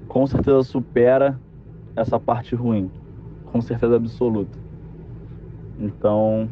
[0.09, 1.41] com certeza supera
[1.97, 2.91] essa parte ruim,
[3.47, 4.59] com certeza absoluta.
[5.79, 6.49] Então,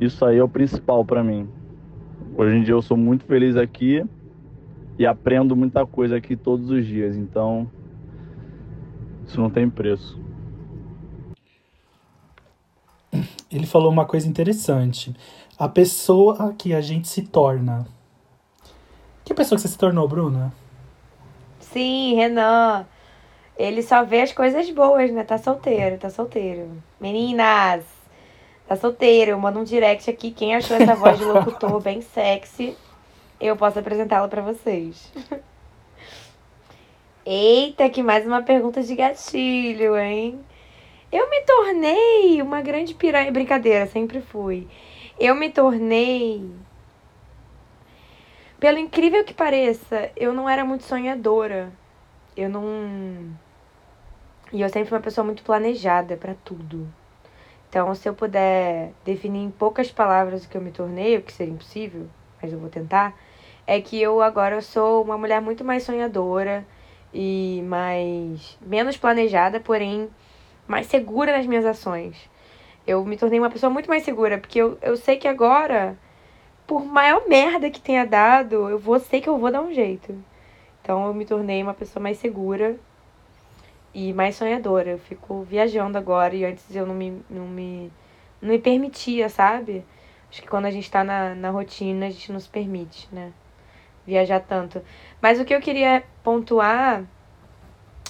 [0.00, 1.48] isso aí é o principal para mim.
[2.36, 4.04] Hoje em dia eu sou muito feliz aqui
[4.98, 7.16] e aprendo muita coisa aqui todos os dias.
[7.16, 7.70] Então,
[9.26, 10.20] isso não tem preço.
[13.50, 15.14] Ele falou uma coisa interessante.
[15.58, 17.84] A pessoa que a gente se torna.
[19.24, 20.52] Que pessoa que você se tornou, Bruna?
[21.58, 22.86] Sim, Renan.
[23.58, 25.24] Ele só vê as coisas boas, né?
[25.24, 26.80] Tá solteiro, tá solteiro.
[27.00, 27.84] Meninas,
[28.68, 29.36] tá solteiro.
[29.36, 30.30] Manda um direct aqui.
[30.30, 32.76] Quem achou essa voz de locutor bem sexy,
[33.40, 35.12] eu posso apresentá-la para vocês.
[37.26, 40.38] Eita, que mais uma pergunta de gatilho, hein?
[41.10, 43.32] Eu me tornei uma grande piranha.
[43.32, 44.68] Brincadeira, sempre fui.
[45.18, 46.48] Eu me tornei.
[48.60, 51.72] Pelo incrível que pareça, eu não era muito sonhadora.
[52.36, 52.62] Eu não.
[54.52, 56.86] E eu sempre fui uma pessoa muito planejada para tudo.
[57.68, 61.32] Então, se eu puder definir em poucas palavras o que eu me tornei, o que
[61.32, 62.06] seria impossível,
[62.40, 63.14] mas eu vou tentar,
[63.66, 66.64] é que eu agora sou uma mulher muito mais sonhadora
[67.12, 70.08] e mais menos planejada, porém
[70.66, 72.16] mais segura nas minhas ações.
[72.88, 75.94] Eu me tornei uma pessoa muito mais segura, porque eu, eu sei que agora,
[76.66, 80.14] por maior merda que tenha dado, eu vou sei que eu vou dar um jeito.
[80.80, 82.76] Então eu me tornei uma pessoa mais segura
[83.92, 84.92] e mais sonhadora.
[84.92, 87.92] Eu fico viajando agora e antes eu não me, não me,
[88.40, 89.84] não me permitia, sabe?
[90.30, 93.32] Acho que quando a gente tá na, na rotina, a gente não se permite, né?
[94.06, 94.80] Viajar tanto.
[95.20, 97.04] Mas o que eu queria pontuar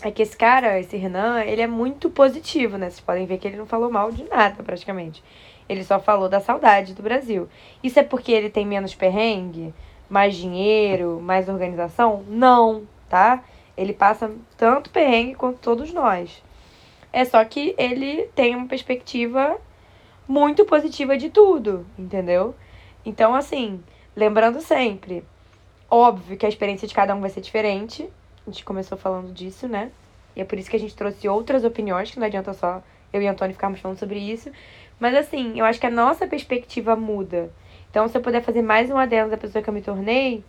[0.02, 2.88] é que esse cara, esse Renan, ele é muito positivo, né?
[2.88, 5.22] Vocês podem ver que ele não falou mal de nada, praticamente.
[5.68, 7.48] Ele só falou da saudade do Brasil.
[7.82, 9.74] Isso é porque ele tem menos perrengue,
[10.08, 12.24] mais dinheiro, mais organização?
[12.28, 13.44] Não, tá?
[13.76, 16.42] Ele passa tanto perrengue quanto todos nós.
[17.12, 19.58] É só que ele tem uma perspectiva
[20.26, 22.54] muito positiva de tudo, entendeu?
[23.04, 23.82] Então, assim,
[24.14, 25.24] lembrando sempre,
[25.90, 28.08] Óbvio que a experiência de cada um vai ser diferente.
[28.48, 29.90] A gente começou falando disso, né?
[30.34, 32.82] E é por isso que a gente trouxe outras opiniões, que não adianta só
[33.12, 34.50] eu e Antônio ficarmos falando sobre isso.
[34.98, 37.52] Mas assim, eu acho que a nossa perspectiva muda.
[37.90, 40.42] Então, se eu puder fazer mais um adendo da pessoa que eu me tornei,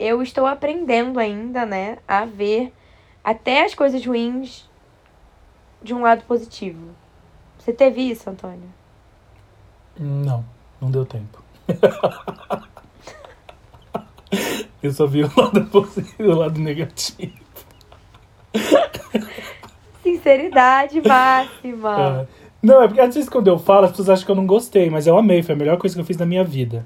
[0.00, 2.72] eu estou aprendendo ainda, né, a ver
[3.22, 4.68] até as coisas ruins
[5.80, 6.88] de um lado positivo.
[7.56, 8.68] Você teve isso, Antônio?
[9.96, 10.44] Não,
[10.80, 11.40] não deu tempo.
[14.82, 17.32] eu só vi o lado positivo e o lado negativo.
[20.02, 22.26] Sinceridade máxima.
[22.28, 22.42] É.
[22.62, 24.88] Não, é porque às vezes quando eu falo, as pessoas acham que eu não gostei,
[24.90, 26.84] mas eu amei, foi a melhor coisa que eu fiz na minha vida.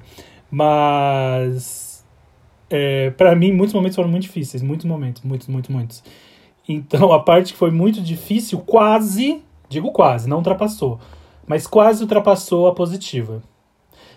[0.50, 2.04] Mas.
[2.68, 6.02] É, para mim, muitos momentos foram muito difíceis, muitos momentos, muitos, muitos, muitos.
[6.68, 10.98] Então, a parte que foi muito difícil, quase, digo quase, não ultrapassou,
[11.46, 13.40] mas quase ultrapassou a positiva.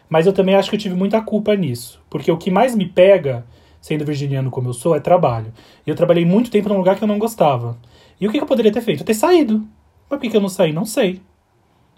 [0.09, 2.87] Mas eu também acho que eu tive muita culpa nisso, porque o que mais me
[2.87, 3.45] pega,
[3.81, 5.53] sendo virginiano como eu sou, é trabalho.
[5.85, 7.77] E eu trabalhei muito tempo num lugar que eu não gostava.
[8.19, 9.03] E o que eu poderia ter feito?
[9.03, 9.65] ter saído.
[10.09, 10.73] Mas por que eu não saí?
[10.73, 11.21] Não sei.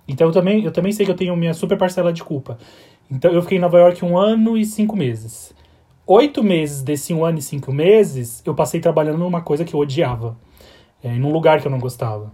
[0.08, 2.58] Então eu também, eu também sei que eu tenho minha super parcela de culpa.
[3.10, 5.54] Então eu fiquei em Nova York um ano e cinco meses.
[6.06, 9.80] Oito meses desse um ano e cinco meses, eu passei trabalhando numa coisa que eu
[9.80, 10.38] odiava.
[11.04, 12.32] É, num lugar que eu não gostava.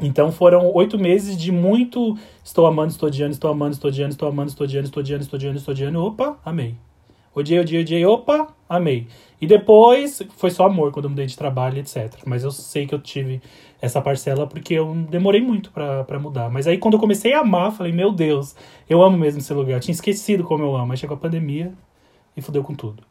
[0.00, 4.28] Então foram oito meses de muito estou amando, estou odiando, estou amando, estou odiando, estou
[4.28, 6.04] amando, estou odiando, estou odiando, estou odiando, estou odiando.
[6.04, 6.76] Opa, amei.
[7.34, 9.06] Odiei, odiei, odiei, opa, amei.
[9.40, 12.12] E depois foi só amor quando eu mudei de trabalho, etc.
[12.26, 13.40] Mas eu sei que eu tive
[13.80, 16.50] essa parcela porque eu demorei muito para mudar.
[16.50, 18.56] Mas aí quando eu comecei a amar, falei, meu Deus,
[18.88, 19.74] eu amo mesmo esse lugar.
[19.74, 20.92] Eu tinha esquecido como eu amo.
[20.92, 21.72] Aí chegou a pandemia
[22.36, 23.02] e fudeu com tudo.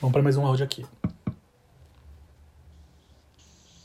[0.00, 0.84] Vamos para mais um áudio aqui.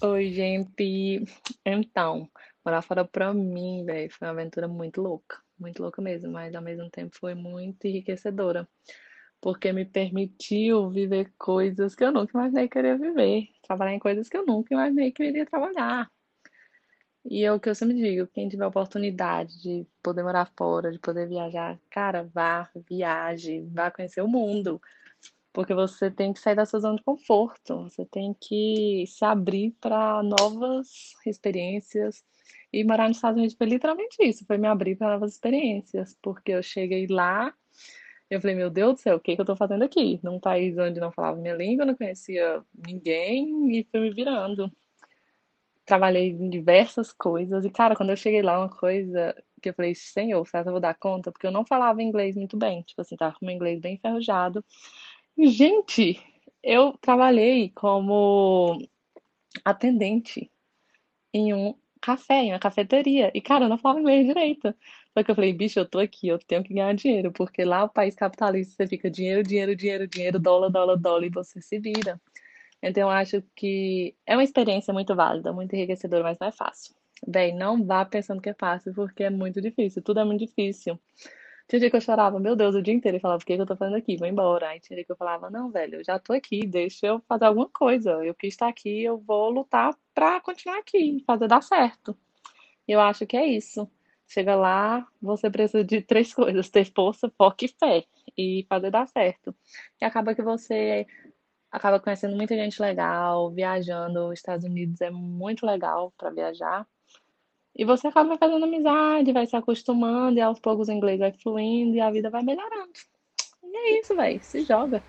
[0.02, 1.26] Oi, gente.
[1.66, 2.30] Então,
[2.64, 5.38] morar fora pra mim, velho, foi uma aventura muito louca.
[5.60, 8.68] Muito louca mesmo, mas ao mesmo tempo foi muito enriquecedora
[9.42, 14.28] porque me permitiu viver coisas que eu nunca imaginei que queria viver, trabalhar em coisas
[14.28, 16.12] que eu nunca imaginei que iria trabalhar.
[17.26, 21.00] E é o que eu sempre digo, quem tiver oportunidade de poder morar fora, de
[21.00, 24.82] poder viajar, cara, vá, viaje, vá conhecer o mundo.
[25.52, 29.76] Porque você tem que sair da sua zona de conforto, você tem que se abrir
[29.82, 32.24] para novas experiências.
[32.72, 36.52] E morar nos Estados Unidos foi literalmente isso, foi me abrir para novas experiências, porque
[36.52, 37.54] eu cheguei lá
[38.30, 40.20] eu falei, meu Deus do céu, o que, que eu tô fazendo aqui?
[40.22, 44.72] Num país onde não falava minha língua, não conhecia ninguém e fui me virando.
[45.84, 49.96] Trabalhei em diversas coisas e, cara, quando eu cheguei lá, uma coisa que eu falei,
[49.96, 51.32] senhor, será que eu vou dar conta?
[51.32, 54.64] Porque eu não falava inglês muito bem, tipo assim, tava com meu inglês bem enferrujado.
[55.36, 56.22] E, gente,
[56.62, 58.78] eu trabalhei como
[59.66, 60.52] atendente
[61.34, 63.32] em um café, em uma cafeteria.
[63.34, 64.74] E, cara, eu não falava inglês direito.
[65.14, 67.84] Só que eu falei, bicho, eu tô aqui, eu tenho que ganhar dinheiro, porque lá
[67.84, 71.80] o país capitalista você fica dinheiro, dinheiro, dinheiro, dinheiro, dólar, dólar, dólar, e você se
[71.80, 72.20] vira.
[72.82, 76.96] Então eu acho que é uma experiência muito válida, muito enriquecedora, mas não é fácil.
[77.28, 80.98] Bem, não vá pensando que é fácil, porque é muito difícil, tudo é muito difícil.
[81.70, 83.62] Tinha dia que eu chorava, meu Deus, o dia inteiro, e falava, o que, que
[83.62, 84.18] eu tô fazendo aqui?
[84.18, 84.70] Vou embora.
[84.70, 87.46] Aí tinha dia que eu falava, não, velho, eu já tô aqui, deixa eu fazer
[87.46, 88.12] alguma coisa.
[88.26, 92.18] Eu quis estar aqui, eu vou lutar pra continuar aqui, fazer dar certo.
[92.88, 93.90] Eu acho que é isso.
[94.28, 98.06] Chega lá, você precisa de três coisas: ter força, foco e fé.
[98.38, 99.56] E fazer dar certo.
[100.02, 101.06] E acaba que você
[101.72, 104.30] acaba conhecendo muita gente legal, viajando.
[104.30, 106.88] Os Estados Unidos é muito legal para viajar.
[107.80, 111.96] E você acaba fazendo amizade, vai se acostumando, e aos poucos o inglês vai fluindo
[111.96, 112.92] e a vida vai melhorando.
[113.64, 114.38] E é isso, velho.
[114.44, 115.02] Se joga.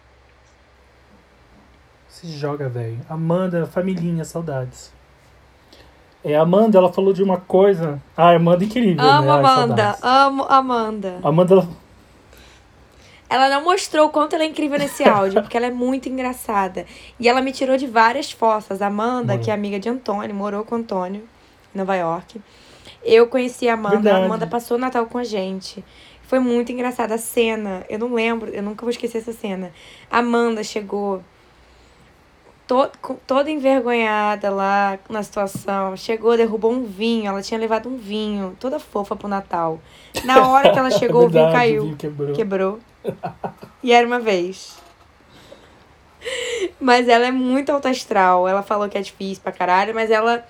[2.06, 3.00] Se joga, velho.
[3.08, 4.92] Amanda, familhinha, saudades.
[6.22, 8.00] É, a Amanda, ela falou de uma coisa.
[8.16, 9.04] Ah, Amanda incrível.
[9.04, 9.32] Amo né?
[9.32, 11.18] Amanda, Ai, amo Amanda.
[11.24, 11.54] Amanda.
[11.54, 11.68] Ela...
[13.28, 16.86] ela não mostrou o quanto ela é incrível nesse áudio, porque ela é muito engraçada.
[17.18, 18.80] E ela me tirou de várias fossas.
[18.80, 21.28] Amanda, que é amiga de Antônio, morou com Antônio
[21.74, 22.40] Nova York.
[23.02, 24.22] Eu conheci a Amanda, Verdade.
[24.22, 25.84] a Amanda passou o Natal com a gente.
[26.22, 27.84] Foi muito engraçada a cena.
[27.88, 29.72] Eu não lembro, eu nunca vou esquecer essa cena.
[30.10, 31.22] A Amanda chegou
[32.66, 32.88] to,
[33.26, 35.96] toda envergonhada lá na situação.
[35.96, 37.26] Chegou, derrubou um vinho.
[37.28, 39.80] Ela tinha levado um vinho, toda fofa pro Natal.
[40.24, 41.82] Na hora que ela chegou, Verdade, o vinho caiu.
[41.82, 42.32] O vinho quebrou.
[42.34, 42.80] quebrou.
[43.82, 44.76] E era uma vez.
[46.78, 48.46] Mas ela é muito alta astral.
[48.46, 50.44] Ela falou que é difícil pra caralho, mas ela.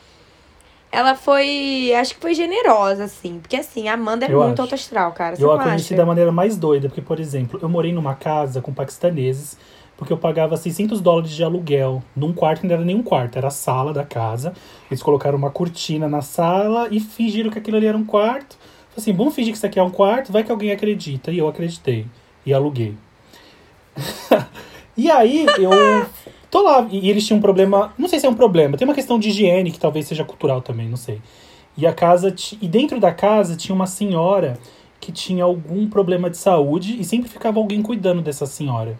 [0.93, 1.93] Ela foi.
[1.95, 3.39] Acho que foi generosa, assim.
[3.39, 4.71] Porque assim, a Amanda é eu muito acho.
[5.13, 5.37] cara.
[5.37, 8.61] Você eu a conheci da maneira mais doida, porque, por exemplo, eu morei numa casa
[8.61, 9.57] com paquistaneses
[10.01, 13.49] porque eu pagava 600 dólares de aluguel num quarto, não era nem um quarto, era
[13.49, 14.55] a sala da casa.
[14.91, 18.57] Eles colocaram uma cortina na sala e fingiram que aquilo ali era um quarto.
[18.89, 21.31] Falei assim, vamos fingir que isso aqui é um quarto, vai que alguém acredita.
[21.31, 22.07] E eu acreditei.
[22.47, 22.95] e aluguei.
[24.97, 25.71] e aí eu
[26.51, 28.95] tô lá, e eles tinham um problema, não sei se é um problema, tem uma
[28.95, 31.21] questão de higiene que talvez seja cultural também, não sei.
[31.77, 34.59] E a casa, e dentro da casa tinha uma senhora
[35.01, 38.99] que tinha algum problema de saúde e sempre ficava alguém cuidando dessa senhora.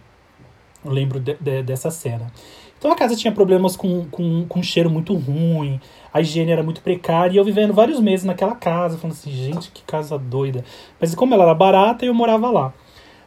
[0.83, 2.33] Eu lembro de, de, dessa cena.
[2.79, 5.79] Então a casa tinha problemas com, com, com cheiro muito ruim,
[6.11, 9.71] a higiene era muito precária, e eu vivendo vários meses naquela casa, falando assim, gente,
[9.71, 10.65] que casa doida.
[10.99, 12.73] Mas como ela era barata, eu morava lá.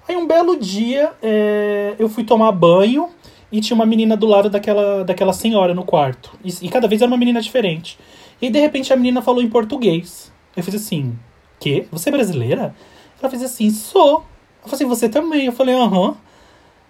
[0.07, 3.09] Aí um belo dia é, eu fui tomar banho
[3.53, 6.31] e tinha uma menina do lado daquela, daquela senhora no quarto.
[6.43, 7.99] E, e cada vez era uma menina diferente.
[8.41, 10.33] E de repente a menina falou em português.
[10.57, 11.15] Eu fiz assim,
[11.59, 11.85] quê?
[11.91, 12.75] Você é brasileira?
[13.21, 14.25] Ela fez assim, sou.
[14.63, 15.45] Eu falei assim, você também?
[15.45, 16.17] Eu falei, aham.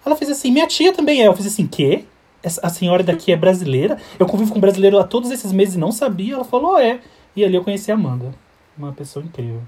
[0.06, 1.26] Ela fez assim, minha tia também é.
[1.26, 2.06] Eu fiz assim, quê?
[2.62, 3.98] A senhora daqui é brasileira?
[4.18, 6.34] Eu convivo com brasileiro há todos esses meses e não sabia.
[6.34, 6.98] Ela falou, é.
[7.36, 8.34] E ali eu conheci a Amanda.
[8.76, 9.60] Uma pessoa incrível.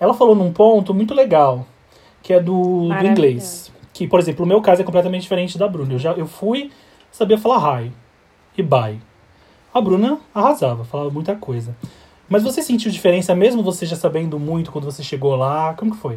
[0.00, 1.66] Ela falou num ponto muito legal,
[2.22, 3.70] que é do, do inglês.
[3.98, 5.94] Que, por exemplo, o meu caso é completamente diferente da Bruna.
[5.94, 6.70] Eu já eu fui,
[7.10, 7.92] sabia falar hi
[8.56, 9.00] e bye.
[9.74, 11.76] A Bruna arrasava, falava muita coisa.
[12.28, 15.74] Mas você sentiu diferença mesmo você já sabendo muito quando você chegou lá?
[15.74, 16.16] Como que foi?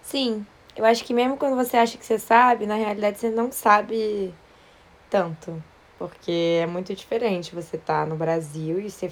[0.00, 3.50] Sim, eu acho que mesmo quando você acha que você sabe, na realidade você não
[3.50, 4.32] sabe
[5.10, 5.60] tanto.
[5.98, 9.10] Porque é muito diferente você tá no Brasil e você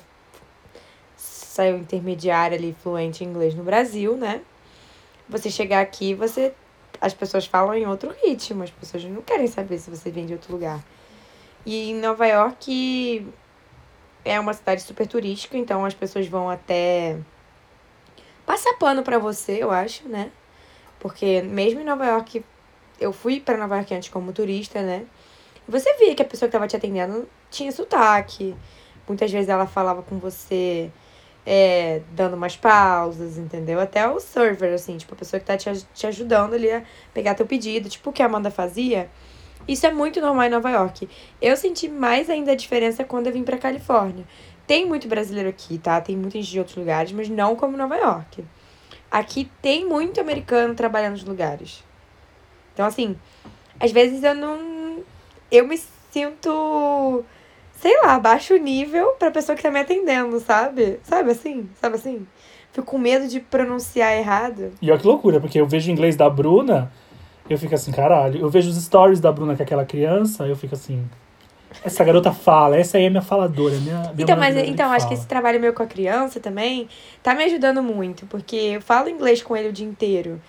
[1.16, 4.40] saiu intermediário ali, fluente em inglês no Brasil, né?
[5.28, 6.54] Você chegar aqui, você
[7.00, 10.32] as pessoas falam em outro ritmo, as pessoas não querem saber se você vem de
[10.32, 10.82] outro lugar.
[11.64, 13.26] E em Nova York
[14.24, 17.18] é uma cidade super turística, então as pessoas vão até
[18.44, 20.30] passar pano para você, eu acho, né?
[20.98, 22.44] Porque mesmo em Nova York,
[23.00, 25.06] eu fui para Nova York antes como turista, né?
[25.68, 28.56] Você via que a pessoa que estava te atendendo tinha sotaque.
[29.06, 30.90] Muitas vezes ela falava com você
[31.50, 33.80] é, dando umas pausas, entendeu?
[33.80, 36.82] Até o server, assim, tipo, a pessoa que tá te, te ajudando ali a
[37.14, 39.08] pegar teu pedido, tipo o que a Amanda fazia.
[39.66, 41.08] Isso é muito normal em Nova York.
[41.40, 44.26] Eu senti mais ainda a diferença quando eu vim pra Califórnia.
[44.66, 45.98] Tem muito brasileiro aqui, tá?
[46.02, 48.44] Tem gente de outros lugares, mas não como Nova York.
[49.10, 51.82] Aqui tem muito americano trabalhando nos lugares.
[52.74, 53.16] Então, assim,
[53.80, 55.02] às vezes eu não.
[55.50, 55.80] Eu me
[56.12, 57.24] sinto,
[57.80, 60.98] sei lá, baixo nível pra pessoa que tá me atendendo, sabe?
[61.02, 61.68] Sabe assim?
[61.80, 62.26] Sabe assim?
[62.72, 64.72] Fico com medo de pronunciar errado.
[64.82, 66.92] E olha que loucura, porque eu vejo o inglês da Bruna,
[67.48, 68.40] eu fico assim, caralho.
[68.40, 71.08] Eu vejo os stories da Bruna com aquela criança, eu fico assim.
[71.84, 75.14] Essa garota fala, essa aí é minha faladora, minha, minha Então, mas então, acho que
[75.14, 76.88] esse trabalho meu com a criança também
[77.22, 80.40] tá me ajudando muito, porque eu falo inglês com ele o dia inteiro.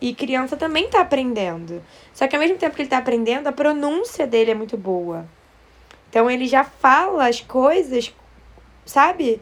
[0.00, 1.82] E criança também tá aprendendo.
[2.14, 5.26] Só que ao mesmo tempo que ele tá aprendendo, a pronúncia dele é muito boa.
[6.10, 8.12] Então ele já fala as coisas,
[8.84, 9.40] sabe?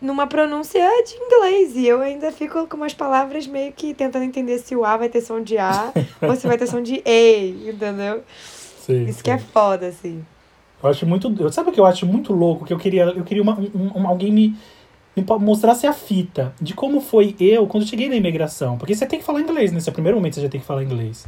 [0.00, 1.76] Numa pronúncia de inglês.
[1.76, 5.08] E eu ainda fico com umas palavras meio que tentando entender se o A vai
[5.08, 8.22] ter som de A ou se vai ter som de E, entendeu?
[8.84, 9.24] Sim, Isso sim.
[9.24, 10.24] que é foda, assim.
[10.82, 11.32] Eu acho muito.
[11.38, 12.64] eu- Sabe o que eu acho muito louco?
[12.64, 14.56] Que eu queria, eu queria uma, um, um- alguém me,
[15.16, 18.76] me mostrasse a fita de como foi eu quando eu cheguei na imigração.
[18.76, 21.26] Porque você tem que falar inglês, nesse primeiro momento você já tem que falar inglês.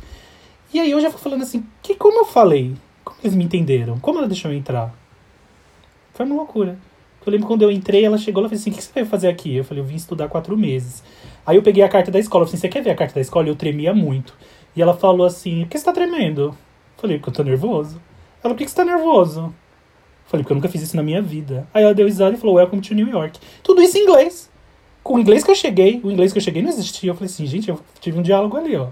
[0.72, 2.74] E aí eu já fui falando assim, que, como eu falei?
[3.24, 3.98] Eles me entenderam?
[3.98, 4.94] Como ela deixou eu entrar?
[6.12, 6.78] Foi uma loucura.
[7.24, 9.28] Eu lembro quando eu entrei, ela chegou e falou assim: O que você veio fazer
[9.28, 9.56] aqui?
[9.56, 11.02] Eu falei: Eu vim estudar quatro meses.
[11.46, 12.42] Aí eu peguei a carta da escola.
[12.44, 13.48] Eu falei: Você quer ver a carta da escola?
[13.48, 14.34] Eu tremia muito.
[14.76, 16.42] E ela falou assim: Por que você tá tremendo?
[16.42, 16.54] Eu
[16.98, 17.98] falei: Porque eu tô nervoso.
[18.42, 19.40] Ela: Por que você tá nervoso?
[19.40, 19.54] Eu
[20.26, 21.66] falei: Porque eu nunca fiz isso na minha vida.
[21.72, 23.40] Aí ela deu risada e falou: Welcome to New York.
[23.62, 24.50] Tudo isso em inglês.
[25.02, 27.10] Com o inglês que eu cheguei, o inglês que eu cheguei não existia.
[27.10, 28.88] Eu falei assim: Gente, eu tive um diálogo ali, ó.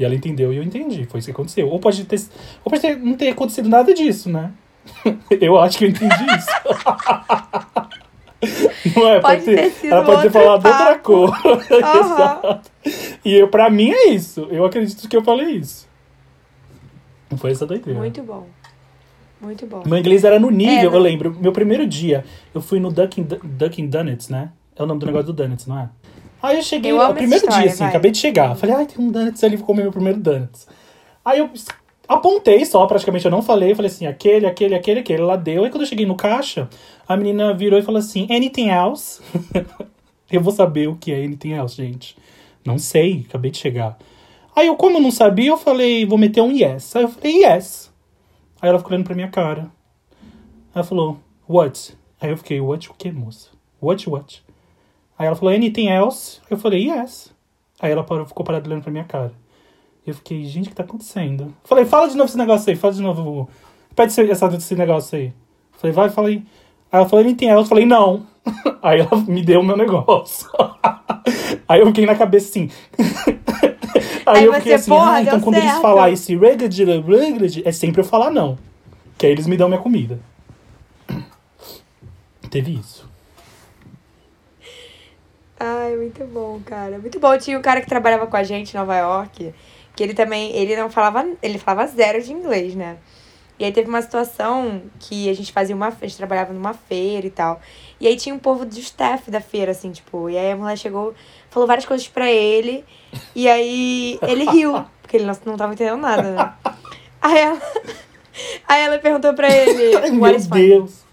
[0.00, 1.04] E ela entendeu e eu entendi.
[1.04, 1.68] Foi isso que aconteceu.
[1.68, 2.18] Ou pode ter,
[2.64, 4.50] ou pode ter, não ter acontecido nada disso, né?
[5.40, 6.48] eu acho que eu entendi isso.
[8.96, 9.20] Não é?
[9.20, 11.02] Pode ter sido Ela pode ter falado outra papo.
[11.02, 11.66] coisa.
[12.00, 12.70] Exato.
[13.22, 14.48] E eu, pra mim é isso.
[14.50, 15.86] Eu acredito que eu falei isso.
[17.30, 17.98] Não foi essa doideira.
[18.00, 18.46] Muito bom.
[19.40, 19.82] Muito bom.
[19.84, 21.36] Meu inglês era no nível, É, eu não- lembro.
[21.38, 22.24] Meu primeiro dia,
[22.54, 24.50] eu fui no Dunkin', Dunkin' Donuts, né?
[24.74, 25.88] É o nome do negócio do Donuts, não é?
[26.42, 27.88] Aí eu cheguei, Eu o primeiro história, dia, assim, vai.
[27.88, 28.54] acabei de chegar.
[28.56, 30.66] Falei, ai, tem um Donuts ali, vou comer meu primeiro Donuts.
[31.24, 31.50] Aí eu
[32.08, 33.74] apontei só, praticamente eu não falei.
[33.74, 35.22] Falei assim, aquele, aquele, aquele, aquele.
[35.22, 35.64] Ela deu.
[35.64, 36.68] Aí quando eu cheguei no caixa,
[37.06, 39.20] a menina virou e falou assim, anything else?
[40.30, 42.16] eu vou saber o que é anything else, gente.
[42.64, 43.98] Não sei, acabei de chegar.
[44.54, 46.96] Aí eu, como eu não sabia, eu falei, vou meter um yes.
[46.96, 47.90] Aí eu falei, yes.
[48.60, 49.70] Aí ela ficou olhando pra minha cara.
[50.74, 51.18] Ela falou,
[51.48, 51.96] what?
[52.20, 53.48] Aí eu fiquei, what o que, moça?
[53.80, 54.42] What, what?
[55.20, 56.40] Aí ela falou, anything else?
[56.48, 57.30] Eu falei, yes.
[57.78, 59.34] Aí ela parou, ficou parada olhando pra minha cara.
[60.06, 61.54] Eu fiquei, gente, o que tá acontecendo?
[61.62, 63.46] Falei, fala de novo esse negócio aí, fala de novo.
[63.94, 65.30] Pede essa- esse negócio aí.
[65.72, 66.42] Falei, vai, fala aí.
[66.90, 67.64] Ela falou, anything else?
[67.64, 68.26] Eu falei, não.
[68.82, 70.48] Aí ela me deu o meu negócio.
[71.68, 72.70] Aí eu fiquei na cabeça assim.
[74.24, 75.82] Aí, Aí eu fiquei assim, porra, ah, então deu quando eles certo.
[75.82, 76.66] falar esse reggae,
[77.06, 78.56] reggae, é sempre eu falar não.
[79.18, 80.18] Que aí eles me dão minha comida.
[82.50, 83.09] Teve isso.
[85.62, 86.98] Ai, muito bom, cara.
[86.98, 87.36] Muito bom.
[87.36, 89.52] Tinha um cara que trabalhava com a gente em Nova York,
[89.94, 92.96] que ele também, ele não falava, ele falava zero de inglês, né?
[93.58, 97.26] E aí teve uma situação que a gente fazia uma, a gente trabalhava numa feira
[97.26, 97.60] e tal.
[98.00, 100.78] E aí tinha um povo do staff da feira, assim, tipo, e aí a mulher
[100.78, 101.12] chegou,
[101.50, 102.82] falou várias coisas pra ele,
[103.34, 106.54] e aí ele riu, porque ele não, não tava entendendo nada, né?
[107.20, 107.60] Aí ela,
[108.66, 110.78] aí ela perguntou pra ele, Ai, what meu?
[110.78, 111.04] Deus.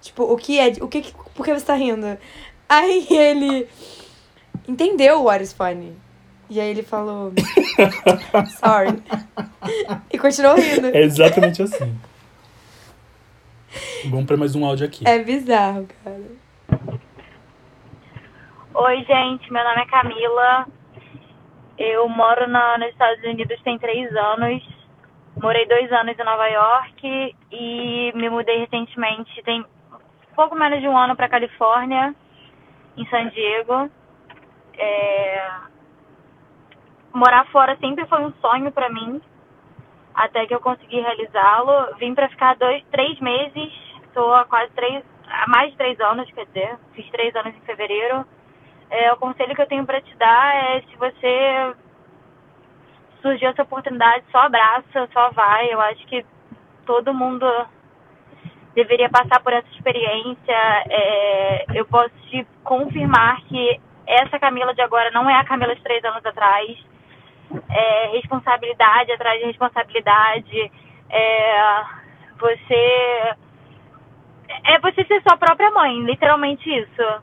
[0.00, 0.72] Tipo, o que é.
[0.80, 2.16] O que, que- por que você tá rindo?
[2.68, 3.68] Aí ele
[4.66, 5.96] entendeu o what is funny.
[6.48, 7.32] E aí ele falou.
[8.58, 9.02] Sorry.
[10.12, 10.88] E continuou rindo.
[10.88, 11.98] É exatamente assim.
[14.10, 15.06] Vamos pra mais um áudio aqui.
[15.06, 16.22] É bizarro, cara.
[18.74, 20.66] Oi, gente, meu nome é Camila.
[21.78, 24.62] Eu moro na, nos Estados Unidos tem três anos.
[25.40, 29.62] Morei dois anos em Nova York e me mudei recentemente, tem
[30.34, 32.14] pouco menos de um ano para Califórnia,
[32.96, 33.90] em San Diego.
[34.78, 35.50] É,
[37.16, 39.22] Morar fora sempre foi um sonho para mim,
[40.14, 41.96] até que eu consegui realizá-lo.
[41.96, 43.72] Vim para ficar dois, três meses,
[44.04, 47.60] estou há quase três, há mais de três anos, quer dizer, fiz três anos em
[47.62, 48.22] fevereiro.
[48.90, 51.74] É, o conselho que eu tenho para te dar é se você
[53.22, 55.72] surgiu essa oportunidade, só abraça, só vai.
[55.72, 56.22] Eu acho que
[56.84, 57.46] todo mundo
[58.76, 60.84] deveria passar por essa experiência.
[60.88, 65.82] É, eu posso te confirmar que essa Camila de agora não é a Camila de
[65.82, 66.78] três anos atrás.
[67.68, 70.70] É responsabilidade atrás de responsabilidade.
[71.10, 71.82] É,
[72.38, 73.34] você
[74.64, 77.22] é você ser sua própria mãe, literalmente isso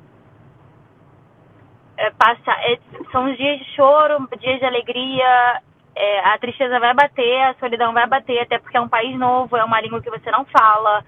[1.97, 2.80] é, passa, é,
[3.12, 5.62] são dias de choro, dias de alegria,
[5.95, 9.56] é, a tristeza vai bater, a solidão vai bater, até porque é um país novo,
[9.56, 11.04] é uma língua que você não fala,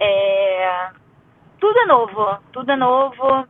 [0.00, 0.90] é,
[1.60, 3.46] tudo é novo, tudo é novo.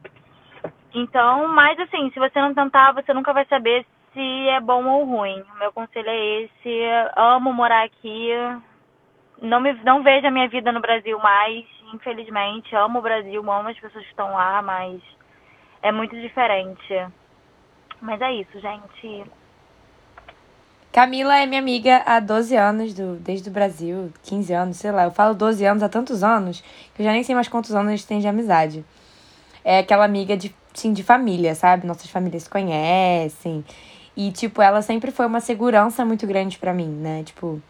[0.93, 5.05] Então, mas assim, se você não tentar, você nunca vai saber se é bom ou
[5.05, 5.43] ruim.
[5.55, 6.83] O meu conselho é esse,
[7.17, 8.31] amo morar aqui,
[9.41, 13.69] não me não vejo a minha vida no Brasil mais, infelizmente, amo o Brasil, amo
[13.69, 15.01] as pessoas que estão lá, mas
[15.83, 17.07] é muito diferente.
[18.01, 19.25] Mas é isso, gente.
[20.93, 25.05] Camila é minha amiga há 12 anos, do, desde o Brasil, 15 anos, sei lá.
[25.05, 26.65] Eu falo 12 anos há tantos anos
[26.95, 28.85] que eu já nem sei mais quantos anos a gente tem de amizade.
[29.65, 31.87] É aquela amiga de, sim, de família, sabe?
[31.87, 33.65] Nossas famílias se conhecem.
[34.17, 37.23] E, tipo, ela sempre foi uma segurança muito grande pra mim, né?
[37.25, 37.63] Tipo,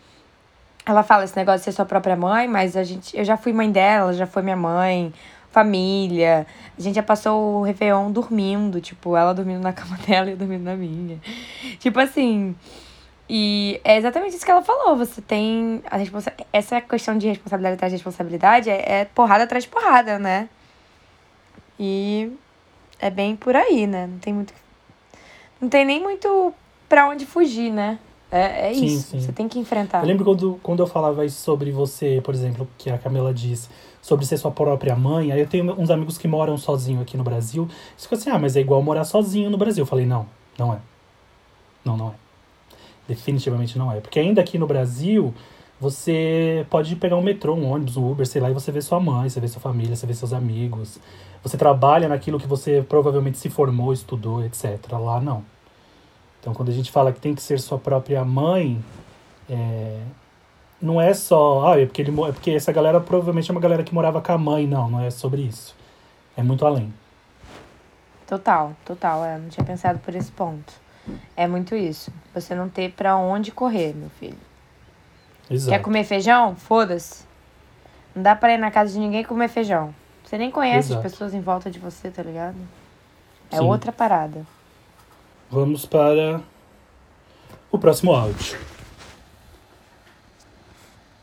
[0.86, 3.52] ela fala esse negócio de ser sua própria mãe, mas a gente, eu já fui
[3.52, 5.12] mãe dela, ela já foi minha mãe,
[5.50, 6.46] família.
[6.78, 10.36] A gente já passou o Réveillon dormindo, tipo, ela dormindo na cama dela e eu
[10.38, 11.18] dormindo na minha.
[11.78, 12.56] Tipo assim.
[13.32, 14.96] E é exatamente isso que ela falou.
[14.96, 19.62] Você tem a responsa essa questão de responsabilidade atrás de responsabilidade é, é porrada atrás
[19.62, 20.48] de porrada, né?
[21.78, 22.32] E
[22.98, 24.08] é bem por aí, né?
[24.08, 24.52] Não tem muito.
[25.60, 26.52] Não tem nem muito
[26.88, 28.00] pra onde fugir, né?
[28.32, 29.10] É, é Sim, isso.
[29.10, 29.20] sim.
[29.20, 30.02] Você tem que enfrentar.
[30.02, 33.70] Eu lembro quando, quando eu falava isso sobre você, por exemplo, que a Camila diz
[34.02, 35.30] sobre ser sua própria mãe.
[35.30, 37.68] Aí eu tenho uns amigos que moram sozinho aqui no Brasil.
[37.92, 39.82] Eles ficam assim, ah, mas é igual morar sozinho no Brasil.
[39.82, 40.26] Eu falei, não,
[40.58, 40.78] não é.
[41.84, 42.29] Não, não é.
[43.10, 43.98] Definitivamente não é.
[43.98, 45.34] Porque ainda aqui no Brasil,
[45.80, 49.00] você pode pegar um metrô, um ônibus, um Uber, sei lá, e você vê sua
[49.00, 51.00] mãe, você vê sua família, você vê seus amigos.
[51.42, 54.78] Você trabalha naquilo que você provavelmente se formou, estudou, etc.
[54.92, 55.44] Lá não.
[56.38, 58.80] Então, quando a gente fala que tem que ser sua própria mãe,
[59.48, 59.98] é,
[60.80, 63.82] não é só, ah, é porque, ele, é porque essa galera provavelmente é uma galera
[63.82, 64.68] que morava com a mãe.
[64.68, 65.74] Não, não é sobre isso.
[66.36, 66.94] É muito além.
[68.24, 69.24] Total, total.
[69.24, 70.72] É, não tinha pensado por esse ponto.
[71.36, 72.12] É muito isso.
[72.34, 74.38] Você não ter pra onde correr, meu filho.
[75.50, 75.70] Exato.
[75.70, 76.54] Quer comer feijão?
[76.54, 77.24] Foda-se.
[78.14, 79.94] Não dá pra ir na casa de ninguém comer feijão.
[80.24, 81.06] Você nem conhece Exato.
[81.06, 82.56] as pessoas em volta de você, tá ligado?
[83.50, 83.64] É Sim.
[83.64, 84.46] outra parada.
[85.50, 86.40] Vamos para
[87.70, 88.58] o próximo áudio.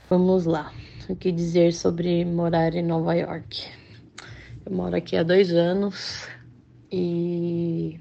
[0.09, 0.73] Vamos lá.
[1.09, 3.65] O que dizer sobre morar em Nova York?
[4.65, 6.27] Eu moro aqui há dois anos
[6.91, 7.97] e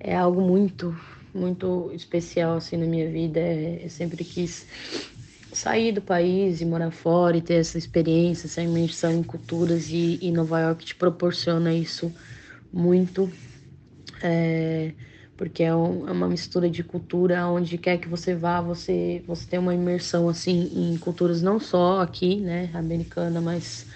[0.00, 0.94] é algo muito,
[1.34, 3.40] muito especial assim na minha vida.
[3.40, 4.66] É- Eu sempre quis
[5.52, 10.18] sair do país e morar fora e ter essa experiência, essa imersão em culturas e,
[10.22, 12.14] e Nova York te proporciona isso
[12.72, 13.32] muito.
[14.22, 14.94] É,
[15.36, 19.46] porque é, um- é uma mistura de cultura, onde quer que você vá, você, você
[19.48, 23.86] tem uma imersão assim em culturas não só aqui, né, americana, mas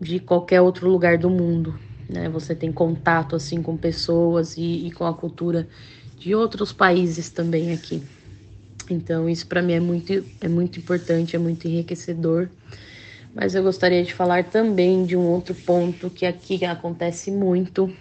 [0.00, 1.78] de qualquer outro lugar do mundo,
[2.08, 2.28] né?
[2.28, 5.68] Você tem contato assim com pessoas e, e com a cultura
[6.18, 8.02] de outros países também aqui.
[8.90, 12.48] Então, isso para mim é muito, é muito importante, é muito enriquecedor.
[13.34, 17.94] Mas eu gostaria de falar também de um outro ponto que aqui acontece muito,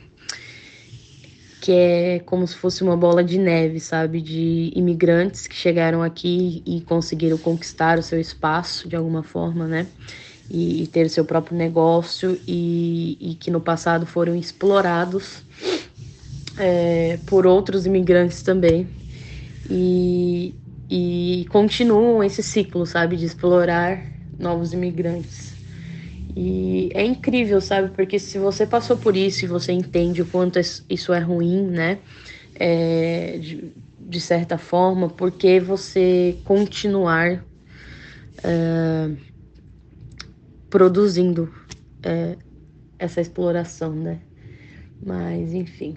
[1.62, 4.22] que é como se fosse uma bola de neve, sabe?
[4.22, 9.88] De imigrantes que chegaram aqui e conseguiram conquistar o seu espaço de alguma forma, né?
[10.50, 15.44] E, e ter seu próprio negócio e, e que no passado foram explorados
[16.58, 18.88] é, por outros imigrantes também.
[19.70, 20.54] E,
[20.90, 24.02] e continuam esse ciclo, sabe, de explorar
[24.40, 25.58] novos imigrantes.
[26.36, 30.60] E é incrível, sabe, porque se você passou por isso e você entende o quanto
[30.88, 31.98] isso é ruim, né,
[32.54, 37.44] é, de, de, certa forma, porque você continuar
[38.44, 39.10] é,
[40.70, 41.54] produzindo
[42.04, 42.38] é,
[43.00, 44.20] essa exploração, né?
[45.04, 45.96] Mas, enfim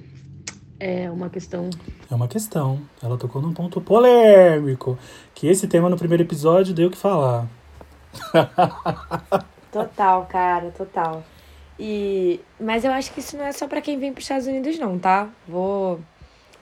[0.80, 1.68] é uma questão.
[2.10, 2.80] É uma questão.
[3.02, 4.98] Ela tocou num ponto polêmico.
[5.34, 7.46] Que esse tema no primeiro episódio deu o que falar.
[9.70, 11.22] total, cara, total.
[11.78, 14.46] E mas eu acho que isso não é só para quem vem para os Estados
[14.46, 15.28] Unidos não, tá?
[15.46, 16.00] Vou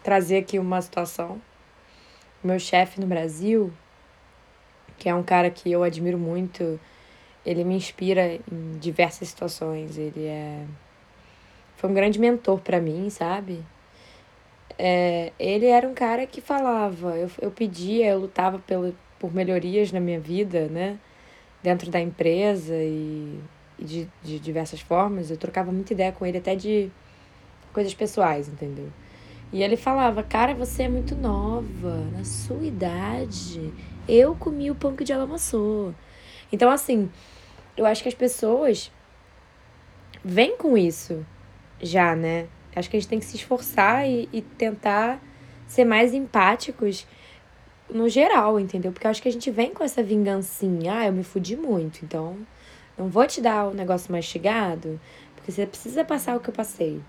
[0.02, 1.40] trazer aqui uma situação.
[2.42, 3.72] Meu chefe no Brasil,
[4.96, 6.78] que é um cara que eu admiro muito,
[7.44, 9.98] ele me inspira em diversas situações.
[9.98, 10.64] Ele é
[11.76, 13.64] foi um grande mentor para mim, sabe?
[14.78, 19.90] é, ele era um cara que falava, eu, eu pedia, eu lutava pelo, por melhorias
[19.90, 20.98] na minha vida, né?
[21.60, 23.40] Dentro da empresa e,
[23.76, 25.30] e de, de diversas formas.
[25.30, 26.90] Eu trocava muita ideia com ele, até de
[27.72, 28.88] coisas pessoais, entendeu?
[29.52, 33.72] E ele falava, cara, você é muito nova, na sua idade.
[34.06, 35.92] Eu comi o pão que o diabo amassou.
[36.52, 37.10] Então, assim,
[37.76, 38.90] eu acho que as pessoas
[40.24, 41.24] vêm com isso
[41.80, 42.48] já, né?
[42.74, 45.20] Acho que a gente tem que se esforçar e, e tentar
[45.66, 47.06] ser mais empáticos
[47.90, 48.92] no geral, entendeu?
[48.92, 50.94] Porque eu acho que a gente vem com essa vingancinha.
[50.94, 52.36] Ah, eu me fudi muito, então
[52.96, 55.00] não vou te dar o um negócio mastigado,
[55.34, 57.00] porque você precisa passar o que eu passei.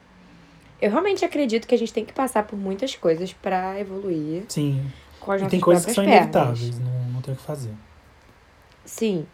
[0.81, 4.43] Eu realmente acredito que a gente tem que passar por muitas coisas para evoluir.
[4.47, 4.89] Sim.
[5.19, 6.21] Com as e tem coisas que são pernas.
[6.21, 7.73] inevitáveis, não, não tem o que fazer.
[8.89, 9.27] Sim.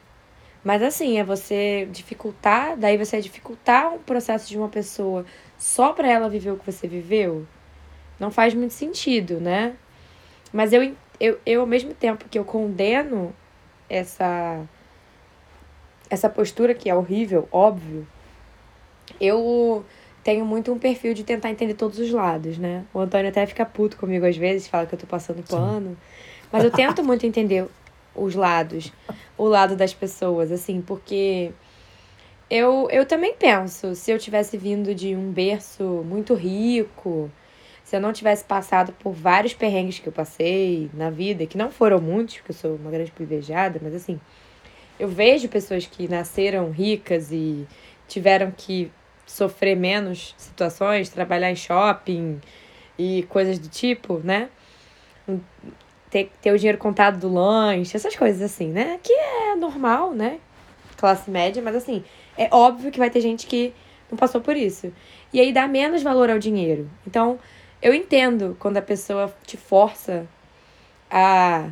[0.64, 5.26] Mas assim, é você dificultar, daí você é dificultar o processo de uma pessoa
[5.58, 7.48] só para ela viver o que você viveu,
[8.20, 9.76] não faz muito sentido, né?
[10.52, 13.34] Mas eu, eu, eu ao mesmo tempo que eu condeno
[13.90, 14.62] essa
[16.10, 18.06] essa postura que é horrível, óbvio,
[19.20, 19.86] eu
[20.24, 22.84] tenho muito um perfil de tentar entender todos os lados, né?
[22.94, 25.92] O Antônio até fica puto comigo às vezes, fala que eu tô passando pano.
[25.92, 25.98] Sim.
[26.52, 27.68] Mas eu tento muito entender
[28.16, 28.92] os lados,
[29.38, 31.52] o lado das pessoas, assim, porque
[32.50, 37.30] eu, eu também penso, se eu tivesse vindo de um berço muito rico,
[37.84, 41.72] se eu não tivesse passado por vários perrengues que eu passei na vida, que não
[41.72, 44.20] foram muitos, porque eu sou uma grande privilegiada, mas assim,
[45.00, 47.68] eu vejo pessoas que nasceram ricas e
[48.08, 48.92] tiveram que
[49.26, 52.40] sofrer menos situações, trabalhar em shopping
[52.98, 54.50] e coisas do tipo, né?
[56.10, 59.00] Ter, ter o dinheiro contado do lanche, essas coisas assim, né?
[59.04, 60.40] Que é normal, né?
[60.98, 62.04] Classe média, mas assim,
[62.38, 63.74] é óbvio que vai ter gente que
[64.10, 64.94] não passou por isso.
[65.34, 66.90] E aí dá menos valor ao dinheiro.
[67.06, 67.40] Então,
[67.82, 70.28] eu entendo quando a pessoa te força
[71.10, 71.70] a.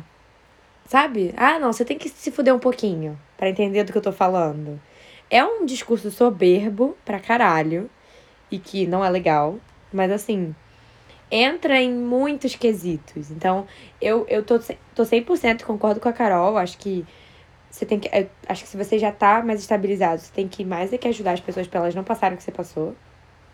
[0.86, 1.32] Sabe?
[1.36, 4.12] Ah, não, você tem que se fuder um pouquinho para entender do que eu tô
[4.12, 4.80] falando.
[5.30, 7.90] É um discurso soberbo pra caralho
[8.50, 9.58] e que não é legal,
[9.92, 10.54] mas assim,
[11.34, 13.28] entra em muitos quesitos.
[13.32, 13.66] Então,
[14.00, 14.60] eu, eu tô,
[14.94, 17.04] tô 100% concordo com a Carol, acho que
[17.68, 18.08] você tem que.
[18.48, 21.32] acho que se você já tá mais estabilizado, você tem que mais é que ajudar
[21.32, 22.94] as pessoas pra elas não passarem o que você passou.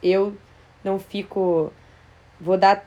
[0.03, 0.37] Eu
[0.85, 1.73] não fico.
[2.39, 2.87] Vou dar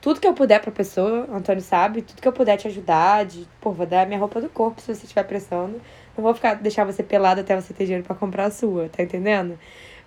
[0.00, 3.46] tudo que eu puder pra pessoa, Antônio sabe, tudo que eu puder te ajudar, de,
[3.60, 5.80] pô, vou dar minha roupa do corpo se você estiver pressando.
[6.16, 9.02] Não vou ficar deixar você pelado até você ter dinheiro para comprar a sua, tá
[9.02, 9.58] entendendo?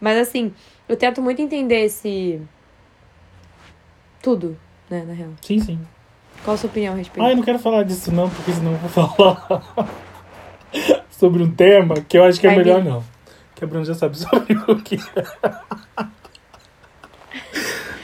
[0.01, 0.53] Mas assim,
[0.88, 2.41] eu tento muito entender esse
[4.22, 4.57] tudo,
[4.89, 5.32] né, na real.
[5.41, 5.80] Sim, sim.
[6.43, 7.26] Qual a sua opinião a respeito?
[7.26, 9.63] Ah, eu não quero falar disso não, porque senão eu vou falar.
[11.09, 13.03] sobre um tema que eu acho que é melhor não.
[13.55, 15.24] Que a Bruna já sabe sobre o que é.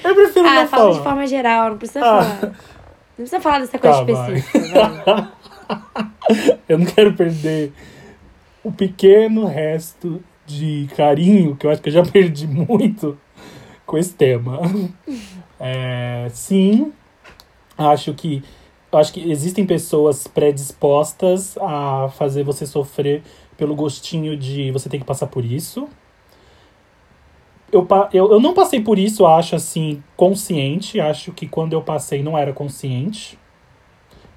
[0.03, 0.91] Eu prefiro ah, não fala falar.
[0.93, 2.03] de forma geral, não precisa ah.
[2.03, 2.41] falar.
[2.41, 5.31] Não precisa falar dessa coisa tá, específica.
[6.69, 7.73] eu não quero perder
[8.63, 13.17] o pequeno resto de carinho, que eu acho que eu já perdi muito
[13.85, 14.61] com esse tema.
[15.59, 16.93] É, sim,
[17.77, 18.43] acho que
[18.91, 23.21] acho que existem pessoas predispostas a fazer você sofrer
[23.57, 25.89] pelo gostinho de você ter que passar por isso.
[27.71, 30.99] eu, eu, eu não passei por isso, acho assim, consciente.
[30.99, 33.37] Acho que quando eu passei não era consciente.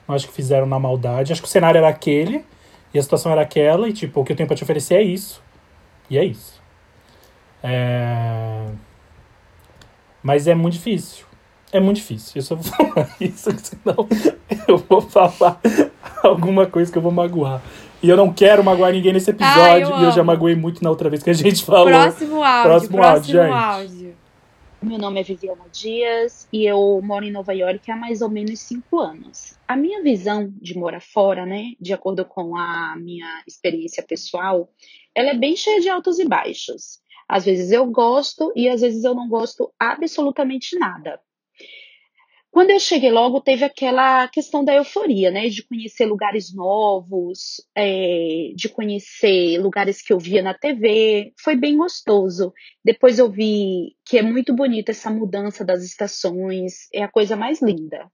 [0.09, 1.33] Acho que fizeram na maldade.
[1.33, 2.45] Acho que o cenário era aquele
[2.93, 5.03] e a situação era aquela, e tipo, o que eu tenho pra te oferecer é
[5.03, 5.43] isso.
[6.09, 6.61] E é isso.
[7.63, 8.67] É...
[10.23, 11.27] Mas é muito difícil.
[11.73, 12.33] É muito difícil.
[12.37, 14.09] Eu só vou falar isso, senão
[14.67, 15.61] eu vou falar
[16.23, 17.63] alguma coisa que eu vou magoar.
[18.03, 19.63] E eu não quero magoar ninguém nesse episódio.
[19.63, 21.87] Ai, eu e eu já magoei muito na outra vez que a gente falou.
[21.87, 22.71] Próximo áudio.
[22.71, 24.17] Próximo, próximo áudio, áudio.
[24.83, 28.61] Meu nome é Viviana Dias e eu moro em Nova York há mais ou menos
[28.61, 29.55] cinco anos.
[29.69, 34.71] A minha visão de morar fora, né, de acordo com a minha experiência pessoal,
[35.15, 37.01] ela é bem cheia de altos e baixos.
[37.31, 41.21] Às vezes eu gosto e às vezes eu não gosto absolutamente nada.
[42.51, 45.49] Quando eu cheguei logo, teve aquela questão da euforia, né?
[45.49, 51.33] De conhecer lugares novos, é, de conhecer lugares que eu via na TV.
[51.39, 52.53] Foi bem gostoso.
[52.85, 57.63] Depois eu vi que é muito bonita essa mudança das estações, é a coisa mais
[57.63, 58.11] linda.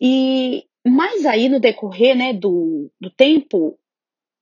[0.00, 3.78] E mais aí no decorrer né, do, do tempo,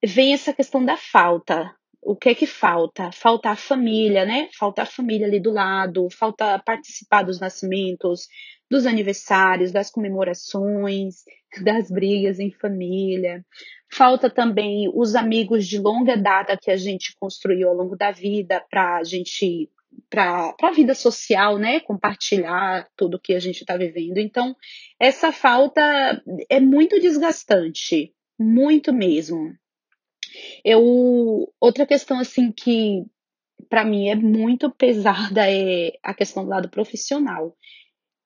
[0.05, 3.13] vem essa questão da falta o que é que falta?
[3.13, 4.49] Falta a família, né?
[4.59, 8.27] Falta a família ali do lado, falta participar dos nascimentos,
[8.69, 11.23] dos aniversários, das comemorações,
[11.63, 13.45] das brigas em família.
[13.91, 18.65] Falta também os amigos de longa data que a gente construiu ao longo da vida
[18.69, 19.71] para a gente
[20.09, 21.79] para a vida social, né?
[21.81, 24.19] Compartilhar tudo que a gente está vivendo.
[24.19, 24.57] Então,
[24.99, 25.83] essa falta
[26.49, 29.55] é muito desgastante, muito mesmo.
[30.65, 33.05] Eu outra questão assim que
[33.69, 37.57] para mim é muito pesada é a questão do lado profissional.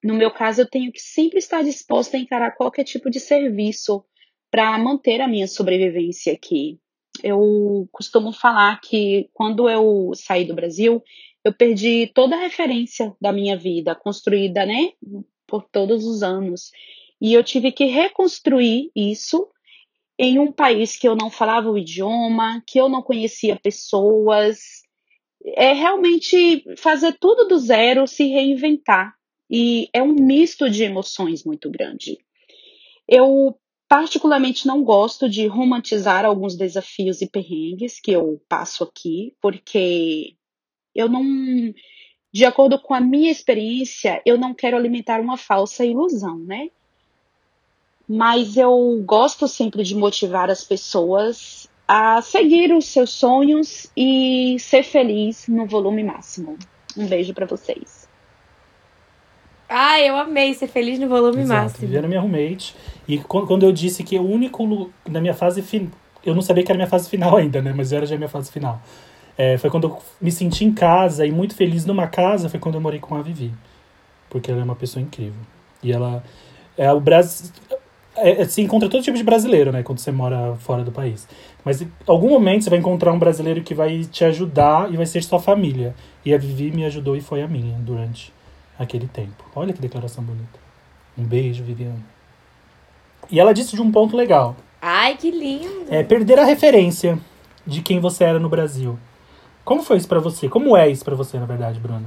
[0.02, 4.04] No meu caso, eu tenho que sempre estar disposta a encarar qualquer tipo de serviço
[4.50, 6.78] para manter a minha sobrevivência aqui.
[7.22, 11.02] Eu costumo falar que quando eu saí do Brasil,
[11.44, 14.92] eu perdi toda a referência da minha vida, construída, né,
[15.46, 16.70] por todos os anos.
[17.20, 19.48] E eu tive que reconstruir isso
[20.18, 24.58] em um país que eu não falava o idioma, que eu não conhecia pessoas.
[25.54, 29.14] É realmente fazer tudo do zero, se reinventar
[29.50, 32.18] e é um misto de emoções muito grande.
[33.08, 33.56] Eu
[33.88, 40.34] particularmente não gosto de romantizar alguns desafios e perrengues que eu passo aqui, porque
[40.94, 41.22] eu não,
[42.32, 46.70] de acordo com a minha experiência, eu não quero alimentar uma falsa ilusão, né?
[48.08, 54.82] Mas eu gosto sempre de motivar as pessoas a seguir os seus sonhos e ser
[54.82, 56.56] feliz no volume máximo.
[56.96, 58.08] Um beijo para vocês.
[59.68, 61.62] Ah, eu amei ser feliz no volume Exato.
[61.62, 61.80] máximo.
[61.80, 62.74] Viviana minha roommate.
[63.06, 64.90] E quando eu disse que o único.
[65.08, 65.90] Na minha fase final.
[66.24, 67.72] Eu não sabia que era minha fase final ainda, né?
[67.76, 68.80] Mas era já minha fase final.
[69.38, 72.76] É, foi quando eu me senti em casa e muito feliz numa casa, foi quando
[72.76, 73.52] eu morei com a Vivi.
[74.30, 75.40] Porque ela é uma pessoa incrível.
[75.82, 76.24] E ela.
[76.76, 77.50] É o Brasil.
[78.16, 79.82] É, é, se encontra todo tipo de brasileiro, né?
[79.82, 81.28] Quando você mora fora do país.
[81.64, 85.06] Mas em algum momento você vai encontrar um brasileiro que vai te ajudar e vai
[85.06, 85.94] ser sua família.
[86.24, 88.32] E a Vivi me ajudou e foi a minha durante
[88.78, 89.44] aquele tempo.
[89.54, 90.58] Olha que declaração bonita.
[91.16, 92.04] Um beijo, Viviane.
[93.30, 94.56] E ela disse de um ponto legal.
[94.80, 95.86] Ai, que lindo.
[95.88, 97.18] É perder a referência
[97.66, 98.98] de quem você era no Brasil.
[99.64, 100.48] Como foi isso para você?
[100.48, 102.06] Como é isso para você, na verdade, Bruna?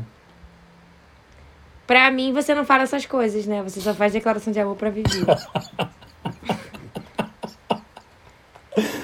[1.90, 3.64] Pra mim, você não fala essas coisas, né?
[3.64, 5.26] Você só faz declaração de amor pra Vivi.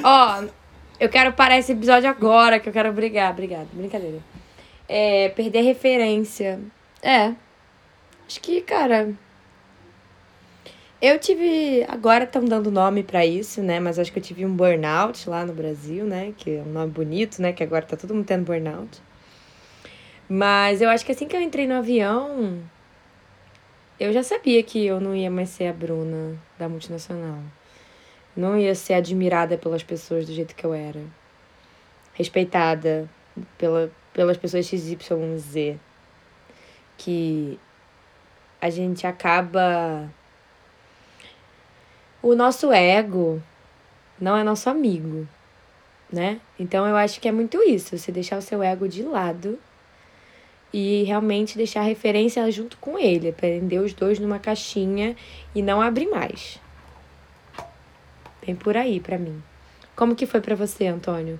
[0.03, 0.43] Ó,
[0.99, 3.31] eu quero parar esse episódio agora, que eu quero brigar.
[3.31, 4.19] Obrigada, brincadeira.
[4.87, 6.59] É, perder referência.
[7.01, 7.33] É,
[8.27, 9.15] Acho que, cara.
[11.01, 11.83] Eu tive.
[11.87, 13.79] Agora estão dando nome para isso, né?
[13.79, 16.35] Mas acho que eu tive um burnout lá no Brasil, né?
[16.37, 17.51] Que é um nome bonito, né?
[17.51, 19.01] Que agora tá todo mundo tendo burnout.
[20.29, 22.61] Mas eu acho que assim que eu entrei no avião,
[23.99, 27.39] eu já sabia que eu não ia mais ser a Bruna da multinacional.
[28.35, 31.01] Não ia ser admirada pelas pessoas do jeito que eu era.
[32.13, 33.09] Respeitada
[33.57, 35.77] pela, pelas pessoas XYZ.
[36.97, 37.57] Que
[38.61, 40.09] a gente acaba.
[42.21, 43.41] O nosso ego
[44.19, 45.27] não é nosso amigo,
[46.11, 46.41] né?
[46.59, 49.59] Então eu acho que é muito isso, você deixar o seu ego de lado
[50.73, 55.15] e realmente deixar a referência junto com ele, prender os dois numa caixinha
[55.53, 56.59] e não abrir mais.
[58.45, 59.41] Vem por aí para mim.
[59.95, 61.39] Como que foi para você, Antônio?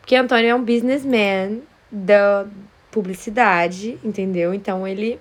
[0.00, 2.46] Porque Antônio é um businessman da
[2.90, 4.54] publicidade, entendeu?
[4.54, 5.18] Então ele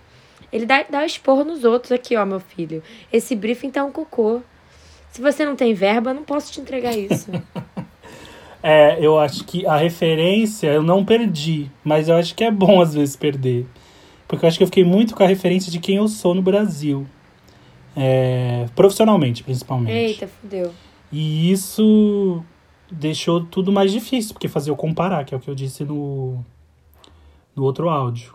[0.51, 2.81] ele dá, dá esporro nos outros aqui, ó, meu filho.
[3.11, 4.41] Esse briefing tá um cocô.
[5.11, 7.29] Se você não tem verba, não posso te entregar isso.
[8.67, 12.81] É, eu acho que a referência eu não perdi, mas eu acho que é bom
[12.81, 13.67] às vezes perder.
[14.27, 16.41] Porque eu acho que eu fiquei muito com a referência de quem eu sou no
[16.41, 17.05] Brasil.
[17.95, 19.93] É, profissionalmente, principalmente.
[19.93, 20.73] Eita, fudeu.
[21.11, 22.43] E isso
[22.91, 26.43] deixou tudo mais difícil, porque fazia eu comparar, que é o que eu disse no,
[27.55, 28.33] no outro áudio.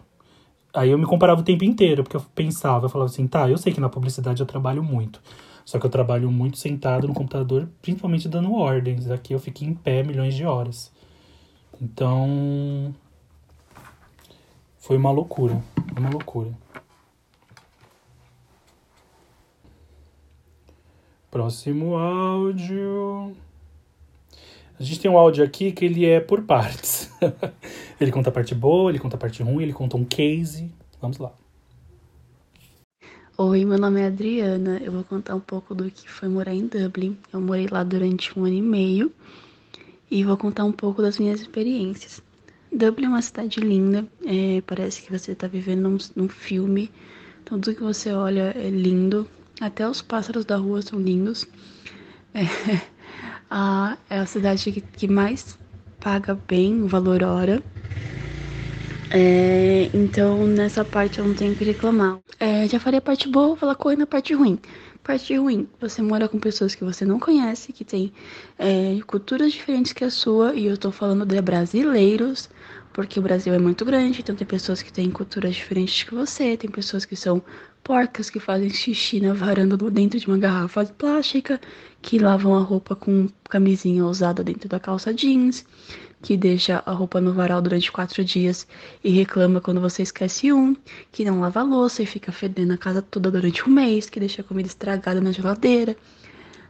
[0.73, 3.59] Aí eu me comparava o tempo inteiro, porque eu pensava, eu falava assim, tá, eu
[3.59, 5.21] sei que na publicidade eu trabalho muito.
[5.71, 9.09] Só que eu trabalho muito sentado no computador, principalmente dando ordens.
[9.09, 10.91] Aqui eu fiquei em pé milhões de horas.
[11.81, 12.93] Então.
[14.81, 15.63] Foi uma loucura.
[15.97, 16.51] Uma loucura.
[21.31, 23.37] Próximo áudio.
[24.77, 27.13] A gente tem um áudio aqui que ele é por partes.
[28.01, 30.69] ele conta a parte boa, ele conta a parte ruim, ele conta um case.
[31.01, 31.33] Vamos lá.
[33.43, 34.79] Oi, meu nome é Adriana.
[34.85, 37.17] Eu vou contar um pouco do que foi morar em Dublin.
[37.33, 39.11] Eu morei lá durante um ano e meio
[40.11, 42.23] e vou contar um pouco das minhas experiências.
[42.71, 46.91] Dublin é uma cidade linda, é, parece que você está vivendo num, num, filme.
[47.47, 49.27] Tudo que você olha é lindo,
[49.59, 51.49] até os pássaros da rua são lindos.
[52.35, 52.45] É,
[53.51, 55.59] a, é a cidade que, que mais
[55.99, 57.63] paga bem o valor hora.
[59.13, 62.21] É, então, nessa parte eu não tenho que reclamar.
[62.39, 64.59] É, já falei a parte boa, vou falar correndo a parte ruim.
[65.03, 68.13] Parte ruim, você mora com pessoas que você não conhece, que tem
[68.59, 72.49] é, culturas diferentes que a sua, e eu tô falando de brasileiros,
[72.93, 76.57] porque o Brasil é muito grande, então tem pessoas que têm culturas diferentes que você,
[76.57, 77.43] tem pessoas que são
[77.83, 81.61] porcas, que fazem xixi na varanda dentro de uma garrafa plástica,
[82.03, 85.65] que lavam a roupa com camisinha usada dentro da calça jeans,
[86.23, 88.67] que deixa a roupa no varal durante quatro dias
[89.03, 90.77] e reclama quando você esquece um,
[91.11, 94.21] que não lava a louça e fica fedendo a casa toda durante um mês, que
[94.21, 95.97] deixa a comida estragada na geladeira,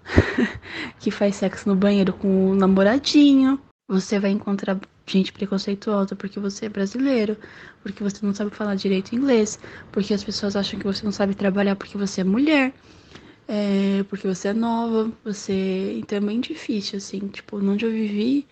[1.00, 3.60] que faz sexo no banheiro com o namoradinho.
[3.90, 7.36] Você vai encontrar gente preconceituosa porque você é brasileiro,
[7.82, 9.58] porque você não sabe falar direito inglês,
[9.90, 12.72] porque as pessoas acham que você não sabe trabalhar porque você é mulher.
[13.48, 15.96] É, porque você é nova, você.
[15.98, 17.18] Então é bem difícil, assim.
[17.28, 18.46] Tipo, onde eu vivi,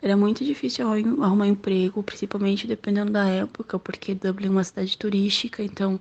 [0.00, 0.86] era muito difícil
[1.20, 6.00] arrumar emprego, principalmente dependendo da época, porque Dublin é uma cidade turística, então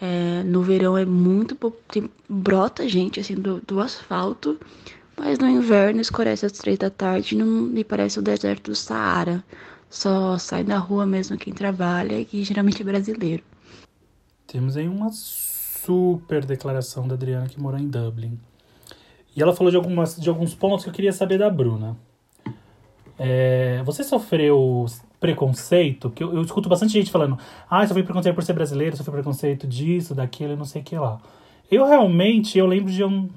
[0.00, 1.56] é, no verão é muito.
[1.88, 4.60] Tem, brota gente assim do, do asfalto,
[5.18, 8.76] mas no inverno escurece às três da tarde e não me parece o deserto do
[8.76, 9.42] Saara.
[9.90, 13.42] Só sai da rua mesmo quem trabalha, e geralmente é brasileiro.
[14.46, 18.38] Temos aí uma super declaração da Adriana que morou em Dublin.
[19.34, 21.96] E ela falou de, algumas, de alguns pontos que eu queria saber da Bruna.
[23.18, 24.86] É, você sofreu
[25.18, 26.10] preconceito?
[26.10, 27.38] Que eu, eu, escuto bastante gente falando,
[27.68, 31.20] ah, sofri preconceito por ser brasileiro, sofri preconceito disso, daquilo, não sei o que lá.
[31.70, 33.28] Eu realmente, eu lembro de não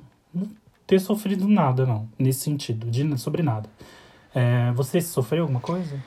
[0.91, 3.69] ter sofrido nada, não, nesse sentido, de, sobre nada.
[4.35, 5.97] É, você sofreu alguma coisa?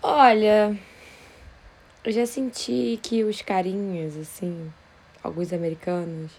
[0.00, 0.78] Olha,
[2.04, 4.72] eu já senti que os carinhos, assim,
[5.24, 6.30] alguns americanos,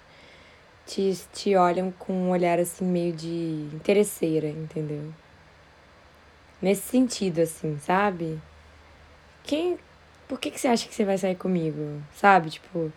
[0.87, 5.13] te, te olham com um olhar, assim, meio de interesseira, entendeu?
[6.61, 8.39] Nesse sentido, assim, sabe?
[9.43, 9.77] Quem.
[10.25, 12.01] Por que, que você acha que você vai sair comigo?
[12.15, 12.49] Sabe?
[12.49, 12.93] Tipo,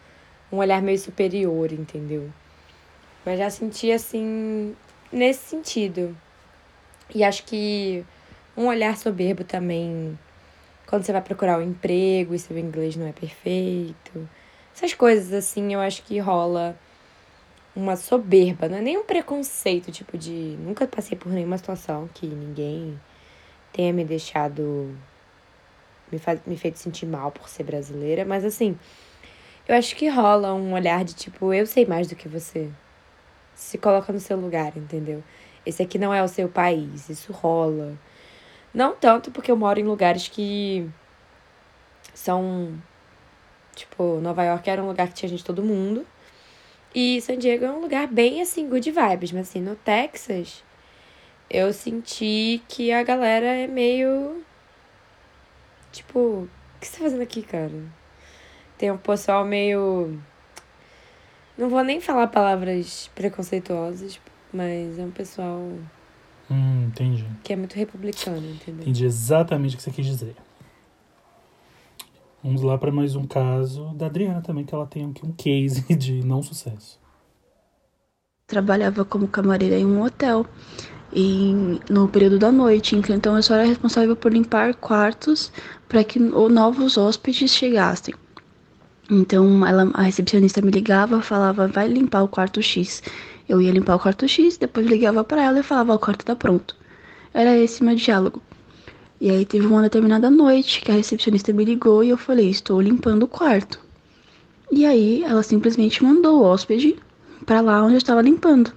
[0.53, 2.31] um olhar meio superior, entendeu?
[3.27, 4.77] Mas já senti assim,
[5.13, 6.17] nesse sentido.
[7.13, 8.05] E acho que
[8.57, 10.17] um olhar soberbo também,
[10.87, 14.29] quando você vai procurar um emprego e seu inglês não é perfeito.
[14.73, 16.79] Essas coisas assim, eu acho que rola
[17.75, 20.57] uma soberba, não é nem um preconceito, tipo de.
[20.61, 22.99] Nunca passei por nenhuma situação que ninguém
[23.73, 24.97] tenha me deixado.
[26.13, 28.79] Me, faz, me feito sentir mal por ser brasileira, mas assim,
[29.67, 32.71] eu acho que rola um olhar de tipo, eu sei mais do que você.
[33.57, 35.25] Se coloca no seu lugar, entendeu?
[35.65, 37.99] Esse aqui não é o seu país, isso rola.
[38.73, 40.89] Não tanto porque eu moro em lugares que
[42.15, 42.79] são.
[43.75, 46.07] Tipo, Nova York era um lugar que tinha gente todo mundo.
[46.95, 49.33] E San Diego é um lugar bem assim, good vibes.
[49.33, 50.63] Mas assim, no Texas,
[51.51, 54.45] eu senti que a galera é meio.
[55.93, 56.49] Tipo, o
[56.81, 57.73] que você tá fazendo aqui, cara?
[58.79, 60.21] Tem um pessoal meio.
[61.57, 64.21] Não vou nem falar palavras preconceituosas,
[64.53, 65.59] mas é um pessoal.
[66.51, 67.27] Hum, entendi.
[67.43, 68.83] Que é muito republicano, entendeu?
[68.83, 70.37] Entendi exatamente o que você quis dizer.
[72.45, 75.83] Vamos lá para mais um caso da Adriana também, que ela tem aqui um case
[75.97, 77.01] de não sucesso.
[78.47, 80.47] Trabalhava como camareira em um hotel
[81.13, 82.95] em, no período da noite.
[82.95, 85.51] Então eu só era responsável por limpar quartos
[85.89, 88.15] para que novos hóspedes chegassem.
[89.11, 93.03] Então ela, a recepcionista me ligava, falava, vai limpar o quarto X.
[93.49, 96.35] Eu ia limpar o quarto X, depois ligava para ela e falava, o quarto tá
[96.35, 96.77] pronto.
[97.33, 98.43] Era esse meu diálogo.
[99.21, 102.81] E aí teve uma determinada noite que a recepcionista me ligou e eu falei, estou
[102.81, 103.81] limpando o quarto.
[104.71, 106.97] E aí ela simplesmente mandou o hóspede
[107.45, 108.73] para lá onde eu estava limpando.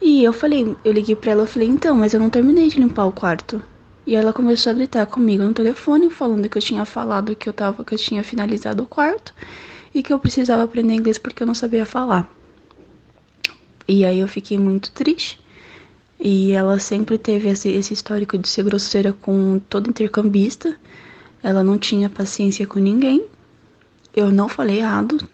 [0.00, 2.78] E eu falei, eu liguei para ela, eu falei, então, mas eu não terminei de
[2.78, 3.62] limpar o quarto.
[4.06, 7.52] E ela começou a gritar comigo no telefone, falando que eu tinha falado que eu
[7.52, 9.34] tava, que eu tinha finalizado o quarto
[9.94, 12.28] e que eu precisava aprender inglês porque eu não sabia falar.
[13.86, 15.40] E aí eu fiquei muito triste.
[16.18, 20.76] E ela sempre teve esse, esse histórico de ser grosseira com todo intercambista.
[21.42, 23.24] Ela não tinha paciência com ninguém.
[24.14, 25.28] Eu não falei errado,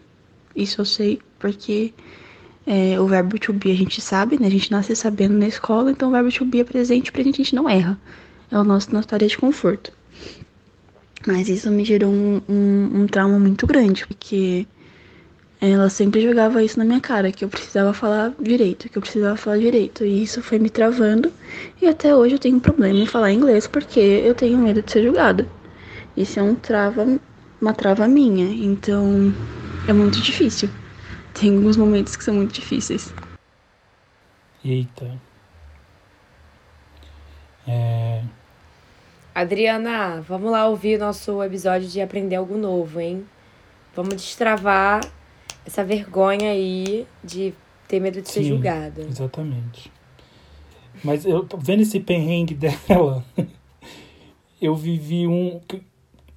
[0.55, 1.93] isso eu sei, porque
[2.65, 4.47] é, o verbo to be a gente sabe, né?
[4.47, 7.41] A gente nasce sabendo na escola, então o verbo to be é presente, pra gente
[7.41, 7.99] a gente não erra.
[8.51, 9.91] É o nosso nossa área de conforto.
[11.25, 14.65] Mas isso me gerou um, um, um trauma muito grande, porque
[15.59, 19.35] ela sempre jogava isso na minha cara, que eu precisava falar direito, que eu precisava
[19.35, 20.05] falar direito.
[20.05, 21.31] E isso foi me travando.
[21.81, 24.91] E até hoje eu tenho um problema em falar inglês porque eu tenho medo de
[24.91, 25.47] ser julgada.
[26.15, 27.05] Isso é um trava
[27.59, 29.33] uma trava minha, então
[29.87, 30.69] é muito difícil.
[31.33, 33.13] Tem alguns momentos que são muito difíceis.
[34.63, 35.26] Eita.
[37.67, 38.23] É...
[39.35, 43.25] Adriana, vamos lá ouvir o nosso episódio de aprender algo novo, hein?
[43.95, 45.01] Vamos destravar
[45.65, 47.53] essa vergonha aí de
[47.87, 49.01] ter medo de Sim, ser julgada.
[49.01, 49.91] Exatamente.
[51.03, 52.53] Mas eu tô vendo esse perrengue
[52.87, 53.23] dela.
[54.61, 55.61] eu vivi um.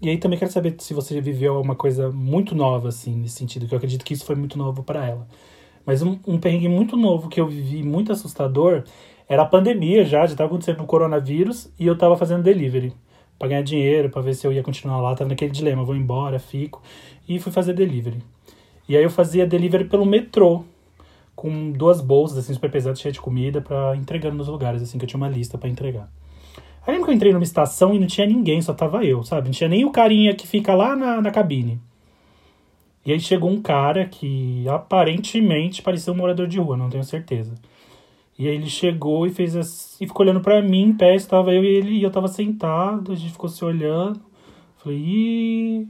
[0.00, 3.66] E aí também quero saber se você viveu uma coisa muito nova, assim, nesse sentido,
[3.66, 5.28] que eu acredito que isso foi muito novo para ela.
[5.84, 8.84] Mas um, um perrengue muito novo que eu vivi, muito assustador,
[9.30, 12.92] era a pandemia já, já estava acontecendo o coronavírus, e eu estava fazendo delivery.
[13.38, 16.40] Pra ganhar dinheiro, para ver se eu ia continuar lá, tava naquele dilema, vou embora,
[16.40, 16.82] fico.
[17.28, 18.18] E fui fazer delivery.
[18.88, 20.64] E aí eu fazia delivery pelo metrô,
[21.36, 25.04] com duas bolsas, assim, super pesadas, cheias de comida, para entregando nos lugares, assim, que
[25.04, 26.10] eu tinha uma lista para entregar.
[26.84, 29.46] Aí lembro que eu entrei numa estação e não tinha ninguém, só tava eu, sabe?
[29.46, 31.80] Não tinha nem o carinha que fica lá na, na cabine.
[33.06, 37.54] E aí chegou um cara que aparentemente parecia um morador de rua, não tenho certeza.
[38.40, 41.52] E aí ele chegou e fez assim, e ficou olhando para mim, em pé, estava
[41.52, 44.18] eu e ele, e eu tava sentado, a gente ficou se olhando.
[44.78, 45.88] Falei, Ih...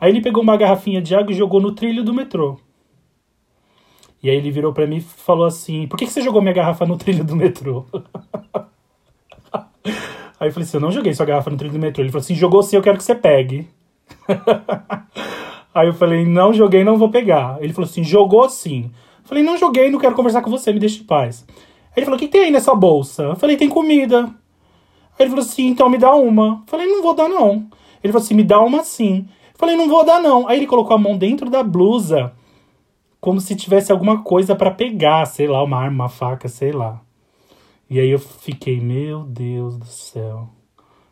[0.00, 2.56] Aí ele pegou uma garrafinha de água e jogou no trilho do metrô.
[4.22, 6.54] E aí ele virou para mim e falou assim: Por que, que você jogou minha
[6.54, 7.84] garrafa no trilho do metrô?
[10.38, 12.04] Aí eu falei assim, eu não joguei sua garrafa no trilho do metrô.
[12.04, 13.68] Ele falou assim, jogou sim, eu quero que você pegue.
[15.74, 17.58] Aí eu falei, não joguei, não vou pegar.
[17.60, 18.84] Ele falou assim, jogou sim.
[18.84, 21.44] Eu falei, não joguei, não quero conversar com você, me deixe em paz.
[21.98, 23.24] Ele falou, o que tem aí nessa bolsa?
[23.24, 24.24] Eu falei, tem comida.
[24.24, 24.30] Aí
[25.20, 26.62] ele falou assim, então me dá uma.
[26.62, 27.66] Eu falei, não vou dar não.
[28.02, 29.26] Ele falou assim, me dá uma sim.
[29.52, 30.46] Eu falei, não vou dar não.
[30.48, 32.32] Aí ele colocou a mão dentro da blusa,
[33.20, 37.00] como se tivesse alguma coisa para pegar, sei lá, uma arma, uma faca, sei lá.
[37.90, 40.48] E aí eu fiquei, meu Deus do céu,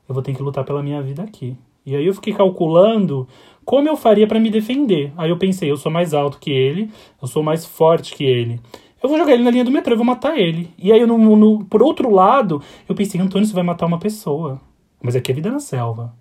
[0.09, 1.57] eu vou ter que lutar pela minha vida aqui.
[1.85, 3.27] E aí eu fiquei calculando
[3.65, 5.13] como eu faria para me defender.
[5.17, 8.61] Aí eu pensei, eu sou mais alto que ele, eu sou mais forte que ele.
[9.07, 10.69] Eu vou jogar ele na linha do metrô, eu vou matar ele.
[10.77, 14.61] E aí, no, no, por outro lado, eu pensei, Antônio, você vai matar uma pessoa.
[15.01, 16.13] Mas aqui é vida na selva.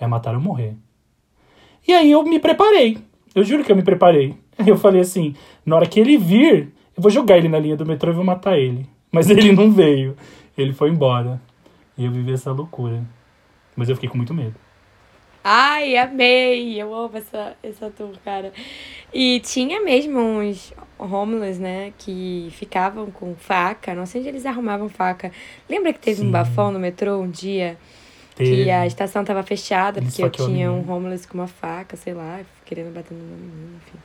[0.00, 0.74] É matar ou morrer.
[1.86, 2.98] E aí eu me preparei.
[3.32, 4.34] Eu juro que eu me preparei.
[4.66, 7.86] Eu falei assim, na hora que ele vir, eu vou jogar ele na linha do
[7.86, 8.84] metrô e vou matar ele.
[9.12, 10.16] Mas ele não veio.
[10.56, 11.40] Ele foi embora.
[11.96, 13.00] E eu vivi essa loucura.
[13.76, 14.56] Mas eu fiquei com muito medo.
[15.44, 16.82] Ai, amei!
[16.82, 18.52] Eu amo essa, essa tour, cara.
[19.14, 20.74] E tinha mesmo uns
[21.04, 23.94] homeless, né, que ficavam com faca.
[23.94, 25.30] Não sei onde eles arrumavam faca.
[25.68, 26.28] Lembra que teve Sim.
[26.28, 27.76] um bafão no metrô um dia?
[28.34, 28.64] Teve.
[28.64, 32.14] Que a estação tava fechada eles porque eu tinha um homeless com uma faca, sei
[32.14, 33.98] lá, querendo bater no menino, enfim.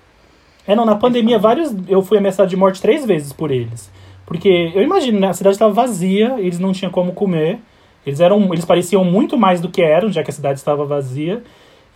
[0.65, 1.73] É, não, na pandemia, vários.
[1.87, 3.91] Eu fui ameaçado de morte três vezes por eles.
[4.25, 5.27] Porque eu imagino, né?
[5.27, 7.59] A cidade estava vazia, eles não tinham como comer.
[8.05, 11.43] Eles eram, eles pareciam muito mais do que eram, já que a cidade estava vazia.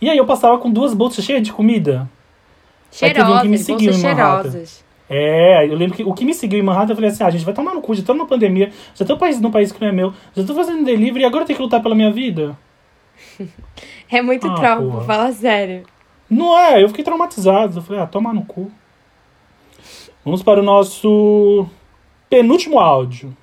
[0.00, 2.08] E aí eu passava com duas bolsas cheias de comida.
[2.90, 4.84] Cheirosas, um me seguiu em cheirosas.
[5.10, 7.30] É, eu lembro que o que me seguiu em Manhattan, eu falei assim, ah, a
[7.30, 9.80] gente vai tomar no cu, já tô numa pandemia, já tô país, num país que
[9.80, 12.12] não é meu, já tô fazendo delivery e agora eu tenho que lutar pela minha
[12.12, 12.56] vida.
[14.10, 15.84] é muito ah, trauma, fala sério.
[16.28, 18.70] Não é, eu fiquei traumatizado, eu falei, ah, tomar no cu.
[20.24, 21.66] Vamos para o nosso
[22.28, 23.34] penúltimo áudio.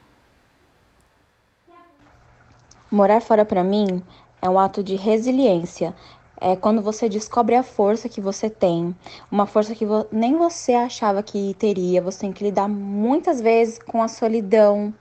[2.92, 4.04] Morar fora para mim
[4.40, 5.96] é um ato de resiliência.
[6.40, 8.96] É quando você descobre a força que você tem,
[9.32, 12.02] uma força que vo nem você achava que teria.
[12.02, 14.94] Você tem que lidar muitas vezes com a solidão.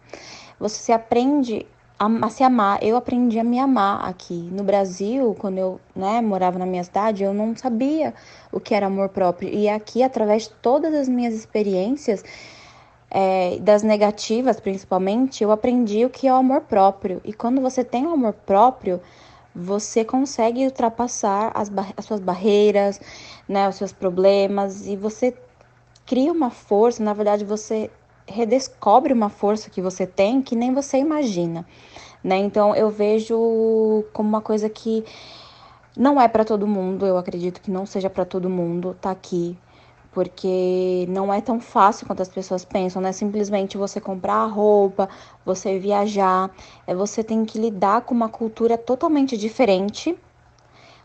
[0.61, 1.67] Você se aprende
[1.99, 2.83] a, a, se amar.
[2.83, 4.49] Eu aprendi a me amar aqui.
[4.53, 8.15] No Brasil, quando eu né, morava na minha cidade, eu não sabia
[8.53, 9.49] o que era amor próprio.
[9.49, 12.25] E aqui, através de todas as minhas experiências,
[13.11, 17.21] é, das negativas principalmente, eu aprendi o que é o amor próprio.
[17.25, 19.01] E quando você tem o amor próprio,
[19.55, 23.01] você consegue ultrapassar as, as suas barreiras,
[23.49, 25.37] né, os seus problemas, e você
[26.05, 27.91] cria uma força, na verdade, você
[28.27, 31.67] redescobre uma força que você tem que nem você imagina,
[32.23, 32.37] né?
[32.39, 35.05] Então eu vejo como uma coisa que
[35.97, 39.57] não é para todo mundo, eu acredito que não seja para todo mundo tá aqui,
[40.15, 45.09] porque não é tão fácil quanto as pessoas pensam, não é simplesmente você comprar roupa,
[45.45, 46.51] você viajar,
[46.87, 50.17] é você tem que lidar com uma cultura totalmente diferente,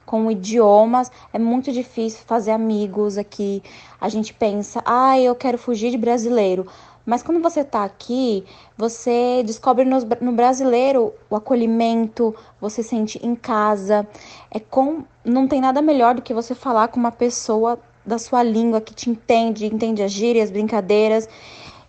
[0.06, 3.64] com idiomas, é muito difícil fazer amigos aqui.
[4.00, 6.68] A gente pensa, ah, eu quero fugir de brasileiro.
[7.06, 8.46] Mas quando você está aqui,
[8.78, 14.08] você descobre no, no, brasileiro o acolhimento, você sente em casa.
[14.52, 17.80] É com, não tem nada melhor do que você falar com uma pessoa
[18.10, 21.30] da sua língua que te entende, entende as gírias, brincadeiras.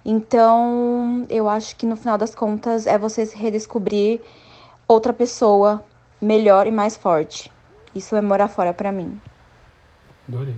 [0.04, 4.20] Então, eu acho que no final das contas é você se redescobrir
[4.86, 5.84] outra pessoa
[6.20, 7.50] melhor e mais forte.
[7.94, 9.20] Isso é morar fora para mim.
[10.28, 10.54] Adorei.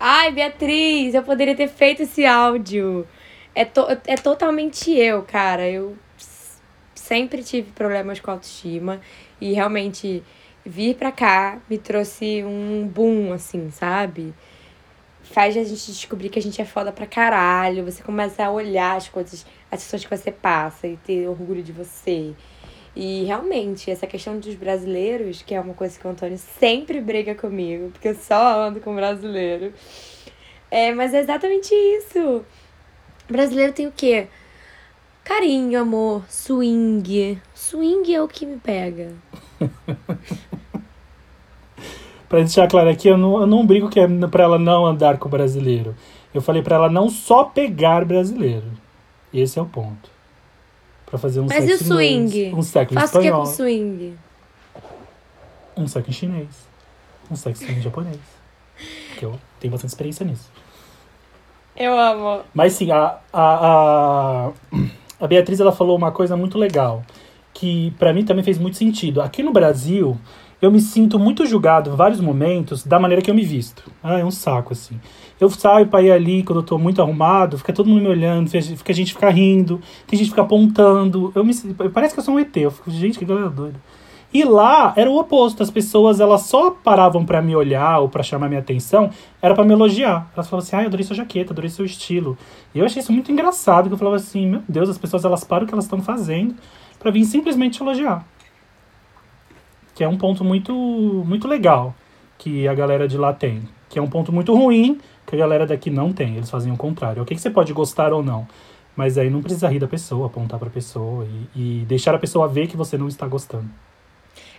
[0.00, 3.06] Ai, Beatriz, eu poderia ter feito esse áudio
[3.54, 5.68] é, to, é totalmente eu, cara.
[5.68, 5.96] Eu
[6.94, 9.00] sempre tive problemas com autoestima
[9.40, 10.22] e realmente
[10.64, 14.34] vir pra cá me trouxe um boom, assim, sabe?
[15.36, 17.84] Faz a gente descobrir que a gente é foda pra caralho.
[17.84, 21.72] Você começa a olhar as coisas, as situações que você passa e ter orgulho de
[21.72, 22.32] você.
[22.96, 27.34] E realmente, essa questão dos brasileiros, que é uma coisa que o Antônio sempre briga
[27.34, 29.74] comigo, porque eu só ando com brasileiro.
[30.70, 32.42] É, mas é exatamente isso.
[33.28, 34.28] Brasileiro tem o quê?
[35.22, 37.38] Carinho, amor, swing.
[37.52, 39.12] Swing é o que me pega.
[42.28, 45.18] pra deixar claro aqui, eu não, eu não brigo que é pra ela não andar
[45.18, 45.94] com o brasileiro.
[46.34, 48.66] Eu falei pra ela não só pegar brasileiro.
[49.32, 50.10] Esse é o ponto.
[51.06, 52.54] Pra fazer um Mas sexo e o swing?
[52.54, 53.40] Um sexo Faço espanhol.
[53.40, 54.18] o que com swing?
[55.76, 56.68] Um sexo em chinês.
[57.30, 58.18] Um sexo em japonês.
[59.18, 60.50] Que eu tenho bastante experiência nisso.
[61.76, 62.42] Eu amo.
[62.54, 64.52] Mas sim, a, a, a,
[65.20, 67.04] a Beatriz ela falou uma coisa muito legal,
[67.52, 69.20] que para mim também fez muito sentido.
[69.20, 70.18] Aqui no Brasil,
[70.66, 73.90] eu me sinto muito julgado em vários momentos da maneira que eu me visto.
[74.02, 75.00] Ah, é um saco, assim.
[75.40, 78.50] Eu saio pra ir ali quando eu tô muito arrumado, fica todo mundo me olhando,
[78.50, 81.30] fica a gente ficar rindo, tem gente que fica apontando.
[81.34, 81.54] Eu me,
[81.92, 82.56] parece que eu sou um ET.
[82.56, 83.80] Eu fico, gente, que galera doida.
[84.34, 88.22] E lá era o oposto, as pessoas elas só paravam para me olhar ou para
[88.24, 89.08] chamar minha atenção,
[89.40, 90.30] era para me elogiar.
[90.34, 92.36] Elas falavam assim: "Ah, adorei sua jaqueta, adorei seu estilo".
[92.74, 95.44] E eu achei isso muito engraçado, que eu falava assim: "Meu Deus, as pessoas elas
[95.44, 96.56] param o que elas estão fazendo
[96.98, 98.26] para vir simplesmente elogiar".
[99.96, 101.92] Que é um ponto muito muito legal
[102.38, 105.66] que a galera de lá tem, que é um ponto muito ruim que a galera
[105.66, 106.36] daqui não tem.
[106.36, 107.22] Eles fazem o contrário.
[107.22, 108.46] O que, que você pode gostar ou não,
[108.94, 112.18] mas aí não precisa rir da pessoa, apontar para a pessoa e, e deixar a
[112.18, 113.68] pessoa ver que você não está gostando.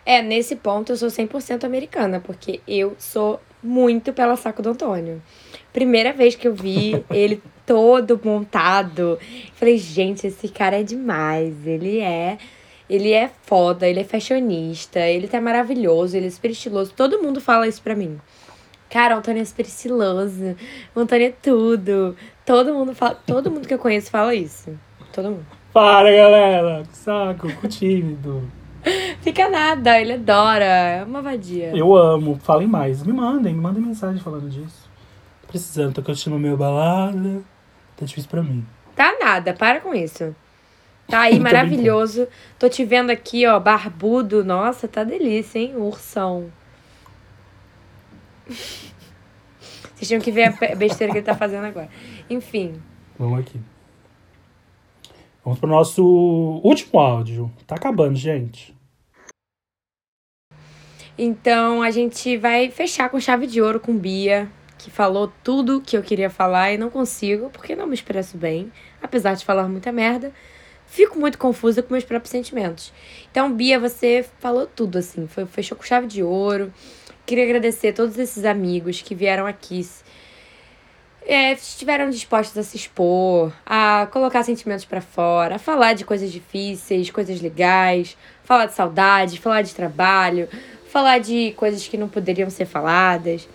[0.05, 5.21] É, nesse ponto eu sou 100% americana, porque eu sou muito pela saco do Antônio.
[5.73, 9.19] Primeira vez que eu vi ele todo montado,
[9.55, 11.67] falei, gente, esse cara é demais.
[11.67, 12.38] Ele é.
[12.89, 16.93] Ele é foda, ele é fashionista, ele tá maravilhoso, ele é super estiloso.
[16.95, 18.19] Todo mundo fala isso pra mim.
[18.89, 20.55] Cara, o Antônio é super estiloso.
[20.95, 22.15] O Antônio é tudo.
[22.45, 24.77] Todo mundo fala, todo mundo que eu conheço fala isso.
[25.11, 25.45] Todo mundo.
[25.73, 26.83] Para, galera!
[26.93, 28.49] Saco, com tímido.
[29.21, 30.65] Fica nada, ele adora.
[30.65, 31.75] É uma vadia.
[31.75, 32.39] Eu amo.
[32.41, 33.03] Falem mais.
[33.03, 34.89] Me mandem, me mandem mensagem falando disso.
[35.41, 37.41] Tô precisando, tô curtindo meio balada.
[37.97, 38.65] Tá difícil pra mim.
[38.95, 40.33] Tá nada, para com isso.
[41.08, 42.28] Tá aí, maravilhoso.
[42.60, 44.43] Tô te vendo aqui, ó, barbudo.
[44.43, 45.76] Nossa, tá delícia, hein?
[45.78, 46.51] Ursão.
[48.47, 51.89] Vocês tinham que ver a besteira que ele tá fazendo agora.
[52.30, 52.82] Enfim.
[53.18, 53.60] Vamos aqui.
[55.43, 56.03] Vamos pro nosso
[56.64, 57.51] último áudio.
[57.66, 58.75] Tá acabando, gente.
[61.17, 64.47] Então a gente vai fechar com chave de ouro com Bia,
[64.78, 68.71] que falou tudo que eu queria falar e não consigo, porque não me expresso bem,
[69.01, 70.32] apesar de falar muita merda.
[70.88, 72.92] Fico muito confusa com meus próprios sentimentos.
[73.30, 76.74] Então, Bia, você falou tudo, assim, foi, fechou com chave de ouro.
[77.26, 79.86] Queria agradecer a todos esses amigos que vieram aqui,
[81.26, 86.32] é, estiveram dispostos a se expor, a colocar sentimentos para fora, a falar de coisas
[86.32, 88.16] difíceis, coisas legais,
[88.46, 90.47] falar de saudade, falar de trabalho,
[90.89, 93.46] falar de coisas que não poderiam ser faladas,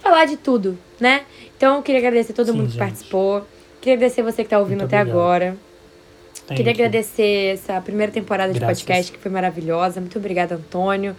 [0.00, 1.24] falar de tudo, né?
[1.56, 2.80] Então, eu queria agradecer a todo Sim, mundo que gente.
[2.80, 3.46] participou.
[3.80, 5.20] Queria agradecer você que está ouvindo Muito até obrigado.
[5.20, 5.56] agora.
[6.46, 6.78] Thank queria you.
[6.78, 8.78] agradecer essa primeira temporada Graças.
[8.78, 10.00] de podcast que foi maravilhosa.
[10.00, 11.16] Muito obrigada, Antônio,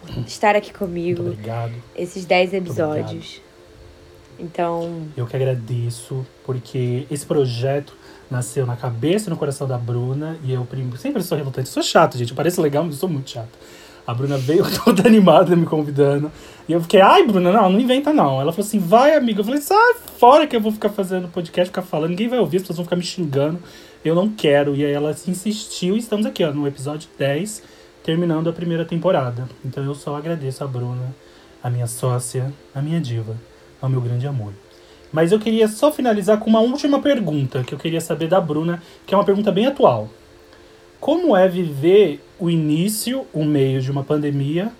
[0.00, 1.22] por estar aqui comigo.
[1.22, 1.72] Muito obrigado.
[1.94, 3.40] Esses 10 episódios.
[4.38, 5.06] Então.
[5.16, 7.94] Eu que agradeço, porque esse projeto
[8.30, 10.36] nasceu na cabeça e no coração da Bruna.
[10.42, 11.68] E eu sempre sou relutante.
[11.68, 12.30] Sou chato, gente.
[12.30, 13.56] Eu pareço legal, mas eu sou muito chato.
[14.06, 16.30] A Bruna veio toda animada me convidando.
[16.68, 18.40] E eu fiquei, ai, Bruna, não, não inventa não.
[18.40, 19.40] Ela falou assim, vai, amiga.
[19.40, 22.10] Eu falei, sai fora que eu vou ficar fazendo podcast, ficar falando.
[22.10, 23.60] Ninguém vai ouvir, as pessoas vão ficar me xingando.
[24.04, 24.76] Eu não quero.
[24.76, 27.62] E aí ela insistiu e estamos aqui, ó, no episódio 10,
[28.02, 29.48] terminando a primeira temporada.
[29.64, 31.14] Então eu só agradeço a Bruna,
[31.62, 33.36] a minha sócia, a minha diva,
[33.80, 34.52] ao meu grande amor.
[35.10, 38.82] Mas eu queria só finalizar com uma última pergunta que eu queria saber da Bruna,
[39.06, 40.10] que é uma pergunta bem atual.
[41.00, 44.72] Como é viver o início, o meio de uma pandemia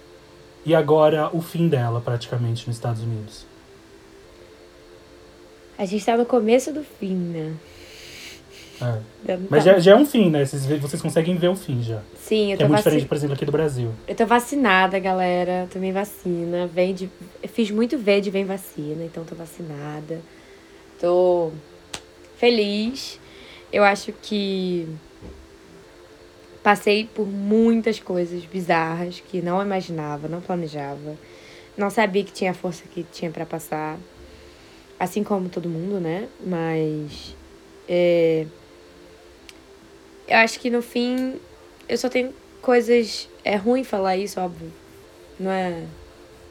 [0.67, 3.47] e agora o fim dela, praticamente, nos Estados Unidos?
[5.79, 7.55] A gente tá no começo do fim, né?
[8.81, 9.39] É.
[9.49, 10.45] Mas já, já, é um fim, né?
[10.45, 12.01] Vocês, vocês conseguem ver o fim já.
[12.17, 12.83] Sim, eu tô É muito vaci...
[12.85, 13.93] diferente, por exemplo, aqui do Brasil.
[14.07, 15.69] Eu tô vacinada, galera.
[15.73, 16.67] Tomei vacina.
[16.67, 17.11] Vem de...
[17.43, 20.21] Eu fiz muito V de vem vacina, então tô vacinada.
[21.01, 21.53] Tô
[22.37, 23.21] feliz.
[23.73, 24.89] Eu acho que
[26.63, 31.17] passei por muitas coisas bizarras que não imaginava, não planejava.
[31.77, 33.99] Não sabia que tinha a força que tinha para passar.
[34.99, 36.29] Assim como todo mundo, né?
[36.45, 37.37] Mas.
[37.89, 38.47] É
[40.27, 41.39] eu acho que no fim
[41.89, 42.33] eu só tenho
[42.63, 43.29] coisas.
[43.45, 44.73] É ruim falar isso, óbvio.
[45.39, 45.85] Não é.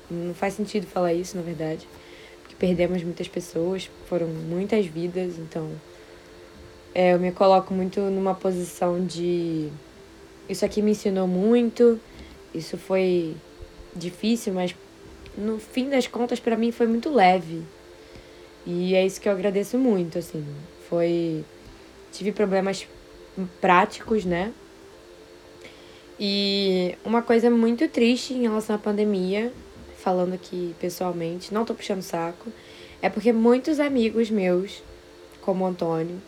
[0.10, 1.88] Não faz sentido falar isso, na verdade.
[2.42, 5.70] Porque perdemos muitas pessoas, foram muitas vidas, então.
[6.94, 9.70] É, eu me coloco muito numa posição de.
[10.48, 12.00] Isso aqui me ensinou muito,
[12.54, 13.36] isso foi
[13.96, 14.76] difícil, mas
[15.38, 17.64] no fim das contas, para mim foi muito leve.
[18.66, 20.46] E é isso que eu agradeço muito, assim.
[20.88, 21.44] Foi.
[22.12, 22.88] Tive problemas
[23.60, 24.52] práticos, né?
[26.20, 29.52] E uma coisa muito triste em relação à pandemia,
[29.98, 32.52] falando aqui pessoalmente, não tô puxando saco,
[33.02, 34.84] é porque muitos amigos meus,
[35.42, 36.22] como o Antônio,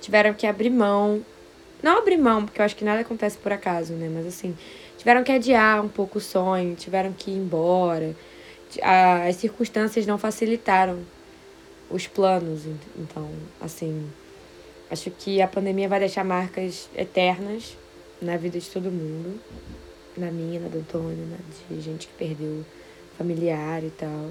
[0.00, 1.24] tiveram que abrir mão.
[1.82, 4.10] Não abrir mão, porque eu acho que nada acontece por acaso, né?
[4.12, 4.56] Mas assim,
[4.98, 8.14] tiveram que adiar um pouco o sonho, tiveram que ir embora.
[9.26, 10.98] As circunstâncias não facilitaram
[11.88, 12.62] os planos.
[12.96, 13.30] Então,
[13.60, 14.10] assim,
[14.90, 17.76] Acho que a pandemia vai deixar marcas eternas
[18.20, 19.40] na vida de todo mundo.
[20.16, 21.36] Na minha, na do Antônio, na
[21.74, 22.64] de gente que perdeu
[23.16, 24.30] familiar e tal.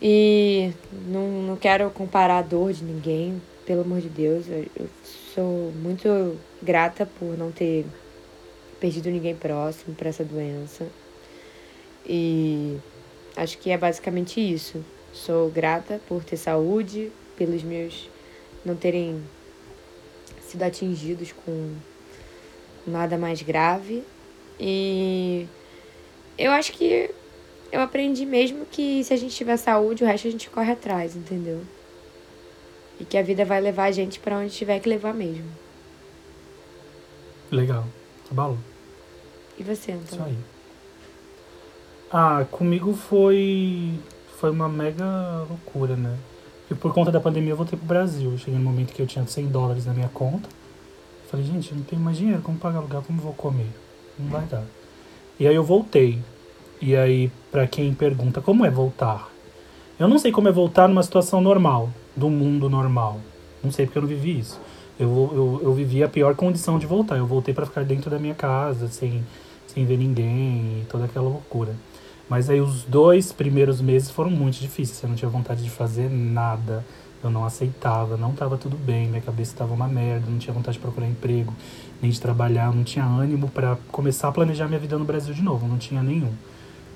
[0.00, 0.72] E
[1.06, 4.46] não, não quero comparar a dor de ninguém, pelo amor de Deus.
[4.48, 4.88] Eu, eu
[5.34, 7.86] sou muito grata por não ter
[8.78, 10.86] perdido ninguém próximo para essa doença.
[12.06, 12.76] E
[13.36, 14.84] acho que é basicamente isso.
[15.12, 18.08] Sou grata por ter saúde, pelos meus
[18.64, 19.22] não terem
[20.40, 21.74] sido atingidos com
[22.86, 24.02] nada mais grave.
[24.58, 25.46] E
[26.36, 27.10] eu acho que
[27.70, 31.14] eu aprendi mesmo que se a gente tiver saúde, o resto a gente corre atrás,
[31.14, 31.60] entendeu?
[32.98, 35.46] E que a vida vai levar a gente para onde tiver que levar mesmo.
[37.50, 37.86] Legal.
[38.30, 38.58] Balo.
[39.58, 40.04] E você, então?
[40.04, 40.38] Isso aí.
[42.10, 43.98] Ah, comigo foi
[44.38, 46.16] foi uma mega loucura, né?
[46.70, 48.36] E por conta da pandemia eu voltei pro Brasil.
[48.38, 50.48] Cheguei no momento que eu tinha 100 dólares na minha conta.
[51.30, 53.68] Falei, gente, eu não tenho mais dinheiro, como pagar aluguel, como vou comer?
[54.18, 54.64] Não vai dar.
[55.38, 56.18] E aí eu voltei.
[56.80, 59.28] E aí, para quem pergunta, como é voltar?
[59.98, 63.18] Eu não sei como é voltar numa situação normal, do mundo normal.
[63.62, 64.60] Não sei porque eu não vivi isso.
[64.98, 67.16] Eu, eu, eu vivi a pior condição de voltar.
[67.16, 69.24] Eu voltei para ficar dentro da minha casa, sem,
[69.66, 71.74] sem ver ninguém, toda aquela loucura.
[72.28, 75.02] Mas aí os dois primeiros meses foram muito difíceis.
[75.02, 76.84] Eu não tinha vontade de fazer nada.
[77.22, 80.76] Eu não aceitava, não estava tudo bem, minha cabeça estava uma merda, não tinha vontade
[80.76, 81.52] de procurar emprego,
[82.00, 85.42] nem de trabalhar, não tinha ânimo para começar a planejar minha vida no Brasil de
[85.42, 86.30] novo, não tinha nenhum.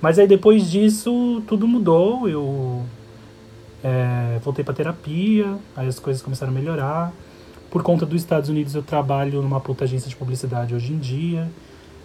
[0.01, 2.85] Mas aí depois disso tudo mudou, eu
[3.83, 7.13] é, voltei para terapia, aí as coisas começaram a melhorar.
[7.69, 11.51] Por conta dos Estados Unidos eu trabalho numa puta agência de publicidade hoje em dia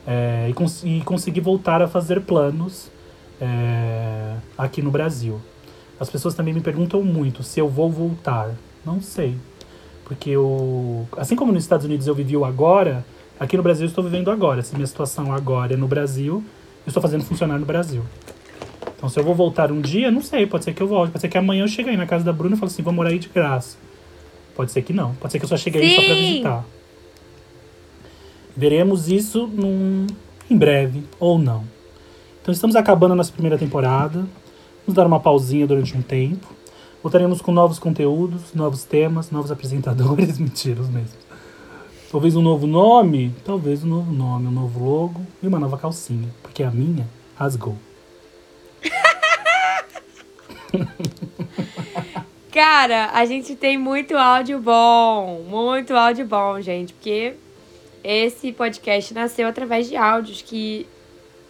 [0.08, 2.90] é, e, cons e consegui voltar a fazer planos
[3.40, 5.40] é, aqui no Brasil.
[6.00, 8.52] As pessoas também me perguntam muito se eu vou voltar.
[8.86, 9.36] Não sei.
[10.06, 11.08] Porque eu.
[11.18, 13.06] Assim como nos Estados Unidos eu vivi o agora,
[13.40, 14.62] aqui no Brasil eu estou vivendo agora.
[14.62, 16.44] Se minha situação agora é no Brasil,
[16.86, 18.04] eu estou fazendo funcionar no Brasil.
[18.96, 20.48] Então, se eu vou voltar um dia, não sei.
[20.48, 21.12] Pode ser que eu volte.
[21.12, 22.94] Pode ser que amanhã eu chegue aí na casa da Bruna e fale assim: vou
[22.94, 23.78] morar aí de graça.
[24.56, 25.14] Pode ser que não.
[25.16, 26.66] Pode ser que eu só chegue aí só pra visitar.
[28.56, 30.08] Veremos isso num,
[30.50, 31.64] em breve ou não.
[32.48, 34.26] Então estamos acabando a nossa primeira temporada.
[34.86, 36.48] Vamos dar uma pausinha durante um tempo.
[37.04, 40.40] Voltaremos com novos conteúdos, novos temas, novos apresentadores.
[40.40, 41.18] Mentira, os mesmos.
[42.10, 46.30] Talvez um novo nome, talvez um novo nome, um novo logo e uma nova calcinha,
[46.42, 47.06] porque a minha
[47.36, 47.76] rasgou.
[52.50, 57.34] Cara, a gente tem muito áudio bom, muito áudio bom, gente, porque
[58.02, 60.88] esse podcast nasceu através de áudios que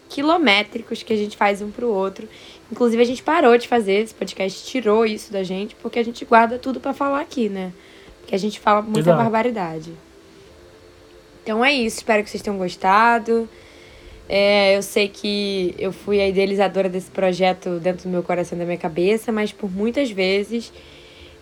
[0.10, 2.28] quilométricos que a gente faz um pro outro.
[2.72, 6.24] Inclusive a gente parou de fazer esse podcast, tirou isso da gente, porque a gente
[6.26, 7.72] guarda tudo para falar aqui, né?
[8.22, 9.18] Porque a gente fala muita Exato.
[9.18, 9.92] barbaridade.
[11.44, 13.48] Então é isso, espero que vocês tenham gostado.
[14.28, 18.60] É, eu sei que eu fui a idealizadora desse projeto dentro do meu coração e
[18.60, 20.74] da minha cabeça, mas por muitas vezes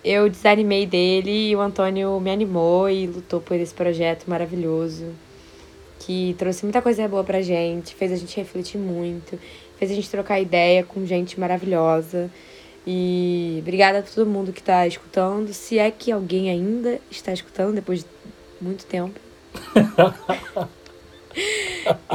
[0.04, 5.25] eu desanimei dele e o Antônio me animou e lutou por esse projeto maravilhoso
[5.98, 9.38] que trouxe muita coisa boa pra gente, fez a gente refletir muito,
[9.78, 12.30] fez a gente trocar ideia com gente maravilhosa.
[12.86, 17.74] E obrigada a todo mundo que tá escutando, se é que alguém ainda está escutando
[17.74, 18.06] depois de
[18.60, 19.18] muito tempo.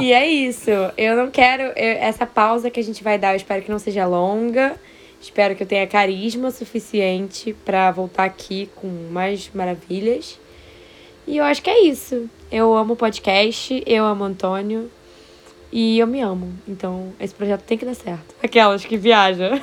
[0.00, 0.70] e é isso.
[0.96, 1.62] Eu não quero.
[1.62, 4.76] Eu, essa pausa que a gente vai dar, eu espero que não seja longa.
[5.20, 10.38] Espero que eu tenha carisma suficiente para voltar aqui com mais maravilhas.
[11.32, 12.28] E eu acho que é isso.
[12.50, 14.90] Eu amo podcast, eu amo Antônio
[15.72, 16.52] e eu me amo.
[16.68, 18.34] Então, esse projeto tem que dar certo.
[18.42, 19.58] Aquelas que viajam.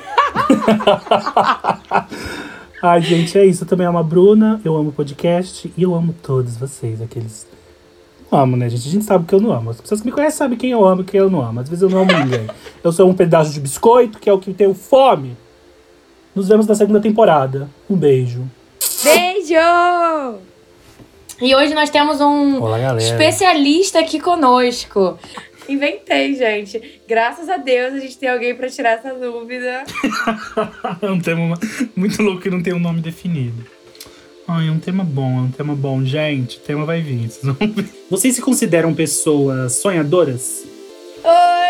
[2.82, 3.62] Ai, gente, é isso.
[3.62, 7.46] Eu também amo a Bruna, eu amo o podcast e eu amo todos vocês, aqueles.
[8.32, 8.88] Não amo, né, gente?
[8.88, 9.70] A gente sabe que eu não amo.
[9.70, 11.60] As pessoas que me conhecem sabem quem eu amo e quem eu não amo.
[11.60, 12.48] Às vezes eu não amo ninguém.
[12.82, 15.36] Eu sou um pedaço de biscoito, que é o que tenho fome.
[16.34, 17.70] Nos vemos na segunda temporada.
[17.88, 18.42] Um beijo.
[19.04, 20.49] Beijo!
[21.40, 25.18] E hoje nós temos um Olá, especialista aqui conosco.
[25.66, 27.00] Inventei, gente.
[27.08, 29.84] Graças a Deus a gente tem alguém para tirar essa dúvida.
[31.00, 31.58] é um tema
[31.96, 33.64] muito louco que não tem um nome definido.
[34.46, 36.04] Ai, é um tema bom, é um tema bom.
[36.04, 37.30] Gente, o tema vai vir.
[37.30, 37.86] Vocês, vão ver.
[38.10, 40.66] vocês se consideram pessoas sonhadoras?
[41.24, 41.60] Oi!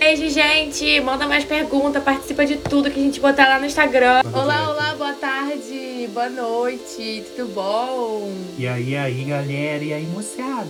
[0.00, 1.00] Beijo, gente.
[1.00, 4.22] Manda mais perguntas, participa de tudo que a gente botar lá no Instagram.
[4.34, 8.32] Olá, olá, boa tarde boa noite, tudo bom?
[8.58, 10.68] E aí, aí, galera, e aí, moçada?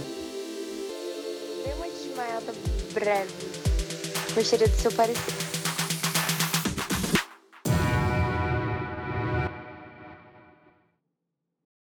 [1.64, 2.52] Dê uma desmaiada
[2.92, 3.32] breve.
[4.34, 5.49] Gostaria do seu parecer.